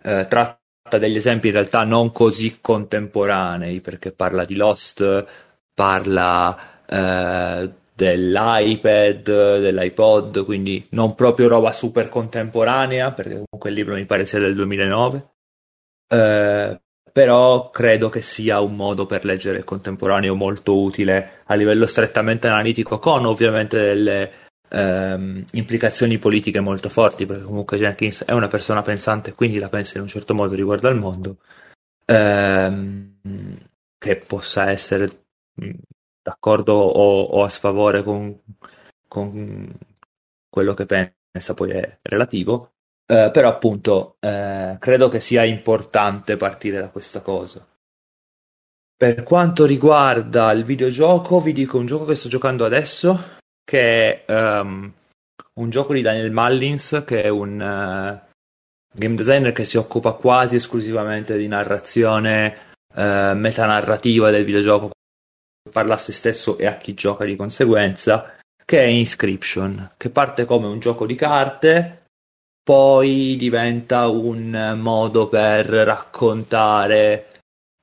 eh, 0.03 0.27
tratta 0.29 0.99
degli 0.99 1.17
esempi 1.17 1.49
in 1.49 1.55
realtà 1.55 1.85
non 1.85 2.13
così 2.13 2.59
contemporanei, 2.61 3.81
perché 3.81 4.13
parla 4.13 4.45
di 4.45 4.57
Lost, 4.57 5.27
parla 5.75 6.85
eh, 6.87 7.73
dell'iPad, 7.93 9.59
dell'iPod, 9.59 10.45
quindi 10.45 10.87
non 10.91 11.15
proprio 11.15 11.49
roba 11.49 11.73
super 11.73 12.09
contemporanea, 12.09 13.13
perché 13.13 13.35
comunque 13.35 13.71
il 13.71 13.77
libro 13.77 13.95
mi 13.95 14.07
pare 14.07 14.27
sia 14.27 14.39
del 14.39 14.55
2009. 14.55 15.31
Eh, 16.09 16.81
però 17.17 17.71
credo 17.71 18.11
che 18.11 18.21
sia 18.21 18.61
un 18.61 18.77
modo 18.77 19.07
per 19.07 19.25
leggere 19.25 19.57
il 19.57 19.65
contemporaneo 19.65 20.35
molto 20.35 20.79
utile 20.79 21.41
a 21.47 21.55
livello 21.55 21.87
strettamente 21.87 22.47
analitico, 22.47 22.99
con 22.99 23.25
ovviamente 23.25 23.81
delle 23.81 24.33
ehm, 24.69 25.43
implicazioni 25.53 26.19
politiche 26.19 26.61
molto 26.61 26.91
forti, 26.91 27.25
perché 27.25 27.45
comunque 27.45 27.79
Jenkins 27.79 28.23
è 28.25 28.33
una 28.33 28.49
persona 28.49 28.83
pensante, 28.83 29.33
quindi 29.33 29.59
la 29.59 29.71
pensa 29.71 29.97
in 29.97 30.03
un 30.03 30.09
certo 30.09 30.35
modo 30.35 30.55
riguardo 30.55 30.89
al 30.89 30.99
mondo, 30.99 31.39
ehm, 32.05 33.61
che 33.97 34.17
possa 34.17 34.71
essere 34.71 35.25
d'accordo 36.23 36.75
o, 36.75 37.23
o 37.23 37.45
a 37.45 37.49
sfavore 37.49 38.03
con, 38.03 38.39
con, 39.09 39.75
quello 40.51 40.75
che 40.75 40.85
pensa, 40.85 41.55
poi 41.55 41.71
è 41.71 41.99
relativo. 42.03 42.75
Eh, 43.09 43.31
però 43.33 43.49
appunto 43.49 44.17
eh, 44.19 44.77
credo 44.81 45.09
che 45.09 45.21
sia 45.21 45.45
importante 45.45 46.37
partire 46.37 46.81
da 46.81 46.89
questa 46.89 47.21
cosa. 47.21 47.65
Per 48.99 49.23
quanto 49.23 49.65
riguarda 49.65 50.51
il 50.53 50.65
videogioco, 50.65 51.41
vi 51.41 51.53
dico 51.53 51.79
un 51.79 51.87
gioco 51.87 52.07
che 52.07 52.15
sto 52.17 52.29
giocando 52.29 52.65
adesso, 52.65 53.37
che 53.63 54.25
è 54.25 54.33
um, 54.33 54.91
un 55.55 55.71
gioco 55.71 55.93
di 55.93 56.01
Daniel 56.01 56.33
Mullins, 56.33 57.03
che 57.07 57.23
è 57.23 57.29
un 57.29 57.61
uh, 57.61 58.35
game 58.93 59.15
designer 59.15 59.53
che 59.53 59.67
si 59.67 59.77
occupa 59.77 60.13
quasi 60.13 60.57
esclusivamente 60.57 61.37
di 61.37 61.47
narrazione 61.47 62.75
uh, 62.95 63.37
metanarrativa 63.37 64.31
del 64.31 64.47
videogioco, 64.47 64.93
parla 65.71 65.95
a 65.95 65.99
se 65.99 66.13
stesso 66.13 66.57
e 66.57 66.67
a 66.67 66.77
chi 66.79 66.95
gioca 66.95 67.27
di 67.27 67.37
conseguenza, 67.37 68.35
che 68.65 68.81
è 68.81 68.87
Inscription, 68.87 69.93
che 69.99 70.09
parte 70.09 70.47
come 70.47 70.69
un 70.69 70.81
gioco 70.81 71.05
di 71.05 71.17
carte, 71.17 72.06
poi 72.67 73.37
diventa 73.37 74.09
un 74.09 74.75
modo 74.77 75.29
per 75.29 75.67
raccontare 75.67 77.29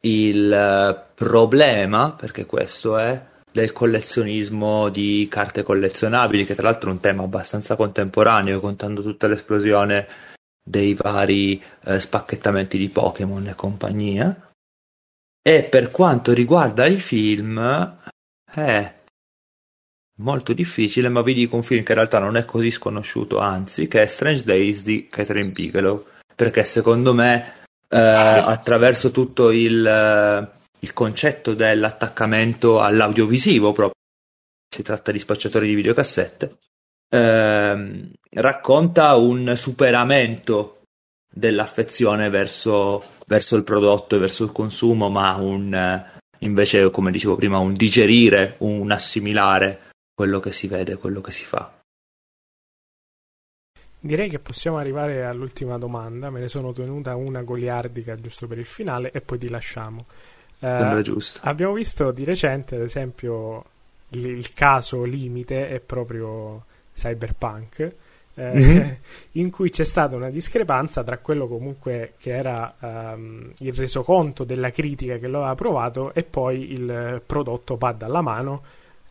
il 0.02 1.06
problema, 1.16 2.12
perché 2.12 2.46
questo 2.46 2.98
è, 2.98 3.26
del 3.50 3.72
collezionismo 3.72 4.90
di 4.90 5.26
carte 5.32 5.64
collezionabili, 5.64 6.44
che 6.44 6.54
tra 6.54 6.64
l'altro 6.64 6.90
è 6.90 6.92
un 6.92 7.00
tema 7.00 7.24
abbastanza 7.24 7.78
contemporaneo, 7.78 8.60
contando 8.60 9.02
tutta 9.02 9.28
l'esplosione 9.28 10.06
dei 10.62 10.94
vari 10.96 11.64
eh, 11.86 12.02
spacchettamenti 12.02 12.78
di 12.78 12.90
Pokémon 12.90 13.48
e 13.48 13.56
compagnia. 13.56 14.52
E 15.42 15.64
per 15.64 15.92
quanto 15.92 16.34
riguarda 16.34 16.86
i 16.88 17.00
film, 17.00 17.98
è 18.54 18.94
molto 20.18 20.54
difficile, 20.54 21.10
ma 21.10 21.22
vi 21.22 21.34
dico 21.34 21.56
un 21.56 21.64
film 21.64 21.84
che 21.84 21.92
in 21.92 21.98
realtà 21.98 22.20
non 22.20 22.38
è 22.38 22.46
così 22.46 22.72
sconosciuto, 22.72 23.40
anzi, 23.40 23.88
che 23.88 24.04
è 24.04 24.06
Strange 24.06 24.44
Days 24.44 24.84
di 24.84 25.08
Catherine 25.10 25.50
Bigelow, 25.50 26.06
perché 26.36 26.64
secondo 26.66 27.14
me 27.14 27.66
eh, 27.88 27.98
attraverso 27.98 29.12
tutto 29.12 29.52
il, 29.52 30.52
il 30.80 30.94
concetto 30.94 31.54
dell'attaccamento 31.54 32.82
all'audiovisivo 32.82 33.72
proprio, 33.72 33.96
si 34.70 34.84
tratta 34.84 35.12
di 35.12 35.20
spacciatori 35.20 35.68
di 35.68 35.76
videocassette, 35.76 36.58
eh, 37.10 38.12
racconta 38.32 39.16
un 39.16 39.54
superamento 39.56 40.82
dell'affezione 41.32 42.30
verso 42.30 43.12
verso 43.26 43.56
il 43.56 43.64
prodotto 43.64 44.16
e 44.16 44.20
verso 44.20 44.44
il 44.44 44.52
consumo, 44.52 45.10
ma 45.10 45.36
un 45.36 46.04
invece, 46.40 46.92
come 46.92 47.12
dicevo 47.12 47.36
prima, 47.36 47.58
un 47.58 47.74
digerire, 47.74 48.56
un 48.60 48.92
assimilare 48.92 49.92
quello 50.14 50.40
che 50.40 50.52
si 50.52 50.68
vede, 50.68 50.98
quello 50.98 51.22
che 51.22 51.32
si 51.32 51.46
fa. 51.46 51.82
Direi 54.00 54.30
che 54.30 54.40
possiamo 54.40 54.78
arrivare 54.78 55.26
all'ultima 55.26 55.78
domanda, 55.78 56.30
me 56.30 56.42
ne 56.42 56.50
sono 56.50 56.74
tenuta 56.74 57.16
una 57.16 57.42
goliardica 57.42 58.20
giusto 58.20 58.48
per 58.48 58.58
il 58.58 58.66
finale 58.66 59.12
e 59.12 59.22
poi 59.22 59.38
ti 59.38 59.50
lasciamo. 59.50 60.06
Eh, 60.60 61.02
giusto. 61.02 61.40
Abbiamo 61.44 61.74
visto 61.74 62.12
di 62.12 62.26
recente, 62.26 62.76
ad 62.76 62.82
esempio, 62.82 63.64
il, 64.10 64.26
il 64.26 64.54
caso 64.54 65.04
limite 65.04 65.70
è 65.70 65.80
proprio 65.80 66.66
Cyberpunk, 66.94 67.92
eh, 68.36 68.52
mm-hmm. 68.54 68.90
in 69.34 69.50
cui 69.50 69.70
c'è 69.70 69.84
stata 69.84 70.16
una 70.16 70.30
discrepanza 70.30 71.04
tra 71.04 71.18
quello 71.20 71.48
comunque 71.48 72.14
che 72.20 72.36
era 72.36 72.74
um, 72.80 73.52
il 73.60 73.74
resoconto 73.74 74.44
della 74.44 74.72
critica 74.72 75.18
che 75.18 75.28
lo 75.28 75.40
aveva 75.40 75.56
provato 75.56 76.14
e 76.14 76.24
poi 76.24 76.74
il 76.74 77.22
prodotto 77.26 77.78
pad 77.78 78.02
alla 78.02 78.22
mano 78.22 78.64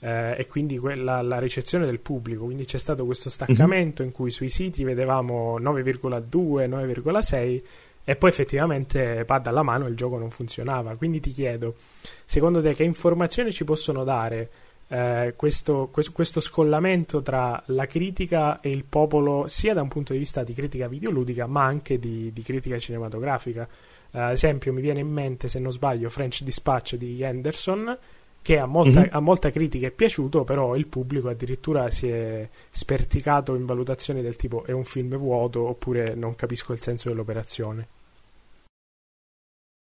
eh, 0.02 0.34
e 0.36 0.46
quindi 0.46 0.78
quella, 0.78 1.22
la 1.22 1.38
ricezione 1.38 1.86
del 1.86 2.00
pubblico. 2.00 2.44
Quindi 2.44 2.64
c'è 2.64 2.78
stato 2.78 3.04
questo 3.04 3.30
staccamento 3.30 4.02
mm-hmm. 4.02 4.10
in 4.10 4.16
cui 4.16 4.30
sui 4.30 4.50
siti 4.50 4.84
vedevamo 4.84 5.58
9,2, 5.58 6.68
9,6 6.68 7.62
e 8.04 8.16
poi 8.16 8.30
effettivamente 8.30 9.24
pad 9.24 9.46
alla 9.46 9.62
mano 9.62 9.86
il 9.86 9.96
gioco 9.96 10.18
non 10.18 10.30
funzionava. 10.30 10.96
Quindi 10.96 11.20
ti 11.20 11.30
chiedo, 11.30 11.76
secondo 12.24 12.60
te 12.60 12.74
che 12.74 12.84
informazioni 12.84 13.52
ci 13.52 13.64
possono 13.64 14.04
dare? 14.04 14.50
eh, 14.92 15.32
questo, 15.36 15.88
questo, 15.90 16.12
questo, 16.12 16.40
scollamento 16.40 17.22
tra 17.22 17.62
la 17.68 17.86
critica 17.86 18.60
e 18.60 18.70
il 18.70 18.84
popolo, 18.84 19.48
sia 19.48 19.72
da 19.72 19.80
un 19.80 19.88
punto 19.88 20.12
di 20.12 20.18
vista 20.18 20.44
di 20.44 20.52
critica 20.52 20.86
videoludica, 20.86 21.46
ma 21.46 21.64
anche 21.64 21.98
di, 21.98 22.30
di 22.30 22.42
critica 22.42 22.78
cinematografica. 22.78 23.66
Eh, 24.10 24.20
ad 24.20 24.32
esempio, 24.32 24.70
mi 24.74 24.82
viene 24.82 25.00
in 25.00 25.08
mente, 25.08 25.48
se 25.48 25.58
non 25.60 25.72
sbaglio, 25.72 26.10
French 26.10 26.42
Dispatch 26.42 26.96
di 26.96 27.24
Anderson, 27.24 27.96
che 28.42 28.58
a 28.58 28.66
molta, 28.66 29.00
mm-hmm. 29.00 29.08
a 29.12 29.20
molta, 29.20 29.50
critica 29.50 29.86
è 29.86 29.90
piaciuto, 29.90 30.42
però 30.42 30.74
il 30.74 30.86
pubblico 30.86 31.28
addirittura 31.28 31.90
si 31.90 32.08
è 32.08 32.48
sperticato 32.68 33.54
in 33.54 33.64
valutazioni 33.64 34.20
del 34.20 34.36
tipo 34.36 34.64
è 34.64 34.72
un 34.72 34.84
film 34.84 35.16
vuoto 35.16 35.66
oppure 35.68 36.14
non 36.14 36.34
capisco 36.34 36.72
il 36.72 36.80
senso 36.80 37.08
dell'operazione. 37.08 37.86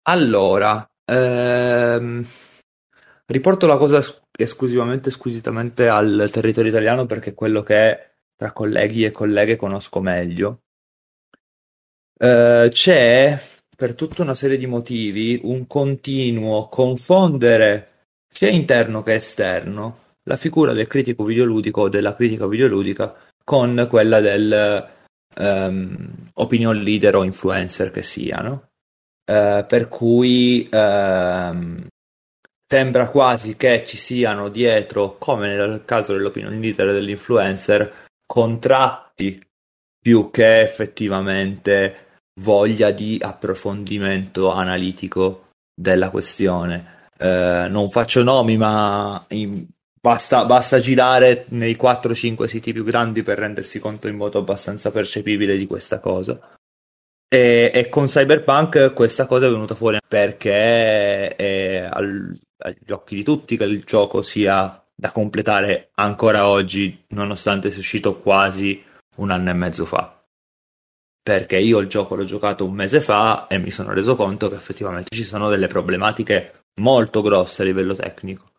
Allora, 0.03 0.85
ehm, 1.05 2.27
riporto 3.27 3.67
la 3.67 3.77
cosa 3.77 4.05
esclusivamente 4.33 5.11
squisitamente 5.11 5.89
al 5.89 6.29
territorio 6.33 6.71
italiano 6.71 7.07
perché 7.07 7.31
è 7.31 7.35
quello 7.35 7.63
che 7.63 8.15
tra 8.35 8.51
colleghi 8.51 9.05
e 9.05 9.13
colleghe 9.13 9.55
conosco 9.55 10.01
meglio. 10.01 10.63
Uh, 12.19 12.69
c'è 12.69 13.41
per 13.77 13.95
tutta 13.95 14.23
una 14.23 14.35
serie 14.35 14.59
di 14.59 14.67
motivi 14.67 15.41
un 15.43 15.67
continuo 15.67 16.69
confondere 16.69 17.92
sia 18.43 18.51
interno 18.51 19.05
che 19.05 19.15
esterno 19.15 19.99
la 20.25 20.35
figura 20.35 20.73
del 20.73 20.89
critico 20.89 21.23
videoludico 21.23 21.83
o 21.83 21.89
della 21.89 22.17
critica 22.17 22.49
videoludica 22.49 23.15
con 23.45 23.87
quella 23.89 24.19
del 24.19 24.89
um, 25.37 26.31
opinion 26.35 26.77
leader 26.77 27.15
o 27.15 27.23
influencer 27.23 27.93
che 27.93 28.03
siano. 28.03 28.71
Uh, 29.31 29.65
per 29.65 29.87
cui 29.89 30.69
uh, 30.69 31.87
sembra 32.67 33.11
quasi 33.11 33.57
che 33.57 33.85
ci 33.87 33.97
siano 33.97 34.49
dietro, 34.49 35.19
come 35.19 35.55
nel 35.55 35.85
caso 35.85 36.13
dell'opinion 36.13 36.59
leader 36.59 36.89
e 36.89 36.93
dell'influencer, 36.95 38.07
contratti 38.27 39.41
più 40.01 40.33
che 40.33 40.63
effettivamente 40.63 42.19
voglia 42.41 42.91
di 42.91 43.21
approfondimento 43.23 44.51
analitico 44.51 45.51
della 45.73 46.11
questione. 46.11 47.02
Eh, 47.23 47.69
non 47.69 47.89
faccio 47.91 48.23
nomi, 48.25 48.57
ma 48.57 49.25
in, 49.29 49.65
basta, 50.01 50.45
basta 50.45 50.81
girare 50.81 51.47
nei 51.51 51.77
4-5 51.81 52.47
siti 52.47 52.73
più 52.73 52.83
grandi 52.83 53.23
per 53.23 53.39
rendersi 53.39 53.79
conto 53.79 54.09
in 54.09 54.17
modo 54.17 54.39
abbastanza 54.39 54.91
percepibile 54.91 55.57
di 55.57 55.67
questa 55.67 56.01
cosa. 56.01 56.57
E, 57.29 57.71
e, 57.73 57.89
con 57.89 58.07
Cyberpunk 58.07 58.93
questa 58.93 59.27
cosa 59.27 59.47
è 59.47 59.51
venuta 59.51 59.75
fuori 59.75 59.99
perché 60.07 61.35
è 61.35 61.89
al, 61.91 62.39
agli 62.59 62.91
occhi 62.91 63.15
di 63.15 63.23
tutti 63.23 63.57
che 63.57 63.65
il 63.65 63.85
gioco 63.85 64.21
sia 64.21 64.85
da 64.95 65.13
completare 65.13 65.91
ancora 65.95 66.47
oggi, 66.49 67.05
nonostante 67.09 67.71
sia 67.71 67.79
uscito 67.79 68.19
quasi 68.19 68.83
un 69.17 69.31
anno 69.31 69.51
e 69.51 69.55
mezzo 69.55 69.87
fa. 69.87 70.21
perché 71.23 71.59
io 71.59 71.79
il 71.79 71.89
gioco 71.89 72.17
l'ho 72.17 72.25
giocato 72.25 72.65
un 72.65 72.75
mese 72.75 73.01
fa 73.01 73.47
e 73.47 73.59
mi 73.59 73.71
sono 73.71 73.93
reso 73.93 74.17
conto 74.17 74.49
che 74.49 74.57
effettivamente 74.57 75.15
ci 75.15 75.25
sono 75.25 75.49
delle 75.49 75.69
problematiche 75.69 76.62
molto 76.81 77.23
grosse 77.23 77.63
a 77.63 77.65
livello 77.65 77.95
tecnico, 77.95 78.51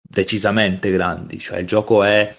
decisamente 0.00 0.90
grandi, 0.90 1.38
cioè 1.38 1.58
il 1.58 1.66
gioco 1.66 2.02
è 2.02 2.34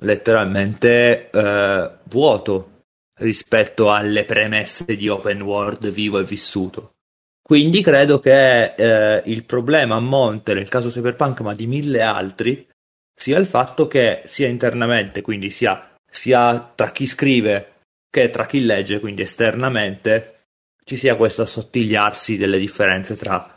letteralmente 0.00 1.30
eh, 1.30 1.90
vuoto 2.04 2.82
rispetto 3.18 3.92
alle 3.92 4.24
premesse 4.24 4.84
di 4.96 5.08
open 5.08 5.40
world 5.42 5.88
vivo 5.90 6.18
e 6.18 6.24
vissuto. 6.24 6.92
Quindi 7.42 7.80
credo 7.80 8.18
che 8.18 8.74
eh, 8.74 9.22
il 9.26 9.44
problema 9.44 9.94
a 9.94 10.00
monte 10.00 10.52
nel 10.52 10.68
caso 10.68 10.90
Cyberpunk, 10.90 11.40
ma 11.40 11.54
di 11.54 11.66
mille 11.66 12.02
altri, 12.02 12.66
sia 13.14 13.38
il 13.38 13.46
fatto 13.46 13.86
che 13.86 14.22
sia 14.26 14.48
internamente, 14.48 15.22
quindi 15.22 15.50
sia, 15.50 15.96
sia 16.10 16.72
tra 16.74 16.90
chi 16.90 17.06
scrive 17.06 17.74
che 18.10 18.30
tra 18.30 18.46
chi 18.46 18.64
legge, 18.64 18.98
quindi 18.98 19.22
esternamente, 19.22 20.48
ci 20.84 20.96
sia 20.96 21.16
questo 21.16 21.42
assottigliarsi 21.42 22.36
delle 22.36 22.58
differenze 22.58 23.16
tra 23.16 23.55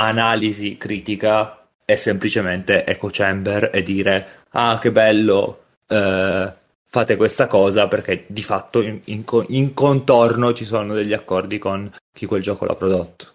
analisi 0.00 0.76
critica 0.76 1.66
e 1.84 1.96
semplicemente 1.96 2.84
echo 2.84 3.08
chamber 3.10 3.70
e 3.72 3.82
dire 3.82 4.44
ah 4.50 4.78
che 4.78 4.92
bello 4.92 5.62
eh, 5.88 6.52
fate 6.90 7.16
questa 7.16 7.46
cosa 7.46 7.88
perché 7.88 8.24
di 8.26 8.42
fatto 8.42 8.80
in, 8.82 9.00
in, 9.04 9.24
in, 9.48 9.74
contorno 9.74 10.52
ci 10.52 10.64
sono 10.64 10.94
degli 10.94 11.12
accordi 11.12 11.58
con 11.58 11.90
chi 12.12 12.26
quel 12.26 12.42
gioco 12.42 12.64
l'ha 12.64 12.74
prodotto. 12.74 13.26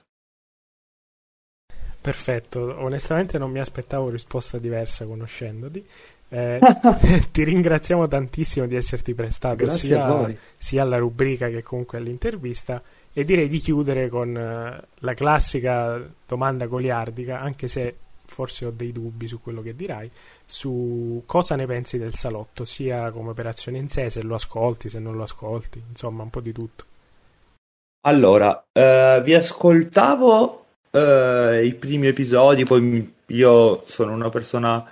Perfetto, 2.02 2.76
onestamente 2.80 3.38
non 3.38 3.50
mi 3.50 3.60
aspettavo 3.60 4.10
risposta 4.10 4.58
diversa 4.58 5.06
conoscendoti. 5.06 5.86
Eh, 6.30 6.60
ti 7.32 7.44
ringraziamo 7.44 8.08
tantissimo 8.08 8.66
di 8.66 8.76
esserti 8.76 9.14
prestato 9.14 9.70
sia, 9.70 10.34
sia, 10.56 10.82
alla 10.82 10.98
rubrica 10.98 11.48
che 11.48 11.62
comunque 11.62 12.00
all'intervista 12.00 12.82
e 13.14 13.24
direi 13.24 13.48
di 13.48 13.60
chiudere 13.60 14.10
con 14.10 14.30
uh, 14.30 14.86
la 15.00 15.14
classica 15.14 16.02
domanda 16.28 16.66
goliardica, 16.66 17.40
anche 17.40 17.68
se 17.68 17.96
forse 18.26 18.66
ho 18.66 18.72
dei 18.72 18.92
dubbi 18.92 19.28
su 19.28 19.40
quello 19.40 19.62
che 19.62 19.76
dirai, 19.76 20.10
su 20.46 21.22
cosa 21.26 21.56
ne 21.56 21.68
pensi 21.68 22.00
del 22.00 22.16
salotto, 22.16 22.66
sia 22.66 23.12
come 23.12 23.30
operazione 23.30 23.78
in 23.78 23.88
sé, 23.88 24.10
se 24.10 24.24
lo 24.24 24.34
ascolti, 24.34 24.90
se 24.90 25.00
non 25.00 25.16
lo 25.16 25.24
ascolti, 25.24 25.82
insomma 25.88 26.24
un 26.24 26.32
po' 26.32 26.42
di 26.42 26.52
tutto. 26.52 26.86
Allora, 28.06 28.66
eh, 28.72 29.22
vi 29.24 29.34
ascoltavo 29.36 30.66
eh, 30.90 31.66
i 31.66 31.74
primi 31.74 32.08
episodi, 32.08 32.66
poi 32.66 33.14
io 33.28 33.84
sono 33.86 34.12
una 34.12 34.30
persona 34.30 34.86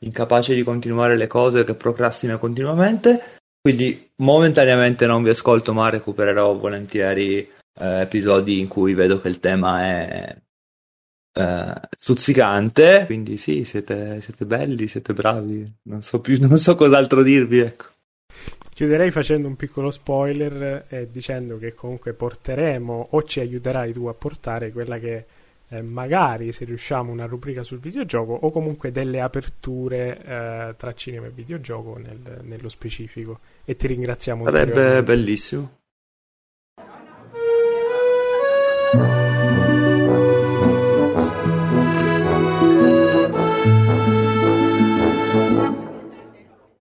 incapace 0.00 0.54
di 0.54 0.62
continuare 0.62 1.16
le 1.16 1.26
cose 1.26 1.64
che 1.64 1.74
procrastina 1.74 2.38
continuamente, 2.38 3.38
quindi 3.60 4.10
momentaneamente 4.16 5.06
non 5.06 5.22
vi 5.22 5.30
ascolto, 5.30 5.72
ma 5.72 5.90
recupererò 5.90 6.54
volentieri 6.54 7.54
eh, 7.78 8.00
episodi 8.00 8.58
in 8.58 8.68
cui 8.68 8.94
vedo 8.94 9.20
che 9.20 9.28
il 9.28 9.40
tema 9.40 9.82
è 9.84 10.36
eh, 11.32 11.74
stuzzicante. 11.96 13.04
Quindi 13.06 13.36
sì, 13.36 13.64
siete, 13.64 14.20
siete, 14.22 14.44
belli, 14.44 14.88
siete 14.88 15.12
bravi, 15.12 15.70
non 15.82 16.02
so 16.02 16.20
più, 16.20 16.38
non 16.46 16.56
so 16.56 16.74
cos'altro 16.74 17.22
dirvi, 17.22 17.58
ecco. 17.58 17.84
Chiuderei 18.72 19.10
facendo 19.10 19.48
un 19.48 19.56
piccolo 19.56 19.90
spoiler 19.90 20.84
e 20.88 20.96
eh, 20.96 21.08
dicendo 21.10 21.56
che 21.56 21.74
comunque 21.74 22.12
porteremo 22.12 23.08
o 23.10 23.22
ci 23.22 23.40
aiuterai 23.40 23.92
tu 23.92 24.06
a 24.06 24.12
portare 24.12 24.70
quella 24.70 24.98
che 24.98 25.24
eh, 25.68 25.80
magari 25.82 26.52
se 26.52 26.64
riusciamo 26.64 27.10
una 27.10 27.24
rubrica 27.24 27.64
sul 27.64 27.78
videogioco 27.78 28.32
o 28.32 28.50
comunque 28.50 28.92
delle 28.92 29.20
aperture 29.20 30.22
eh, 30.22 30.74
tra 30.76 30.94
cinema 30.94 31.26
e 31.26 31.30
videogioco 31.30 31.96
nel, 31.96 32.40
nello 32.42 32.68
specifico 32.68 33.40
e 33.64 33.76
ti 33.76 33.86
ringraziamo 33.86 34.44
sarebbe 34.44 35.02
bellissimo 35.02 35.78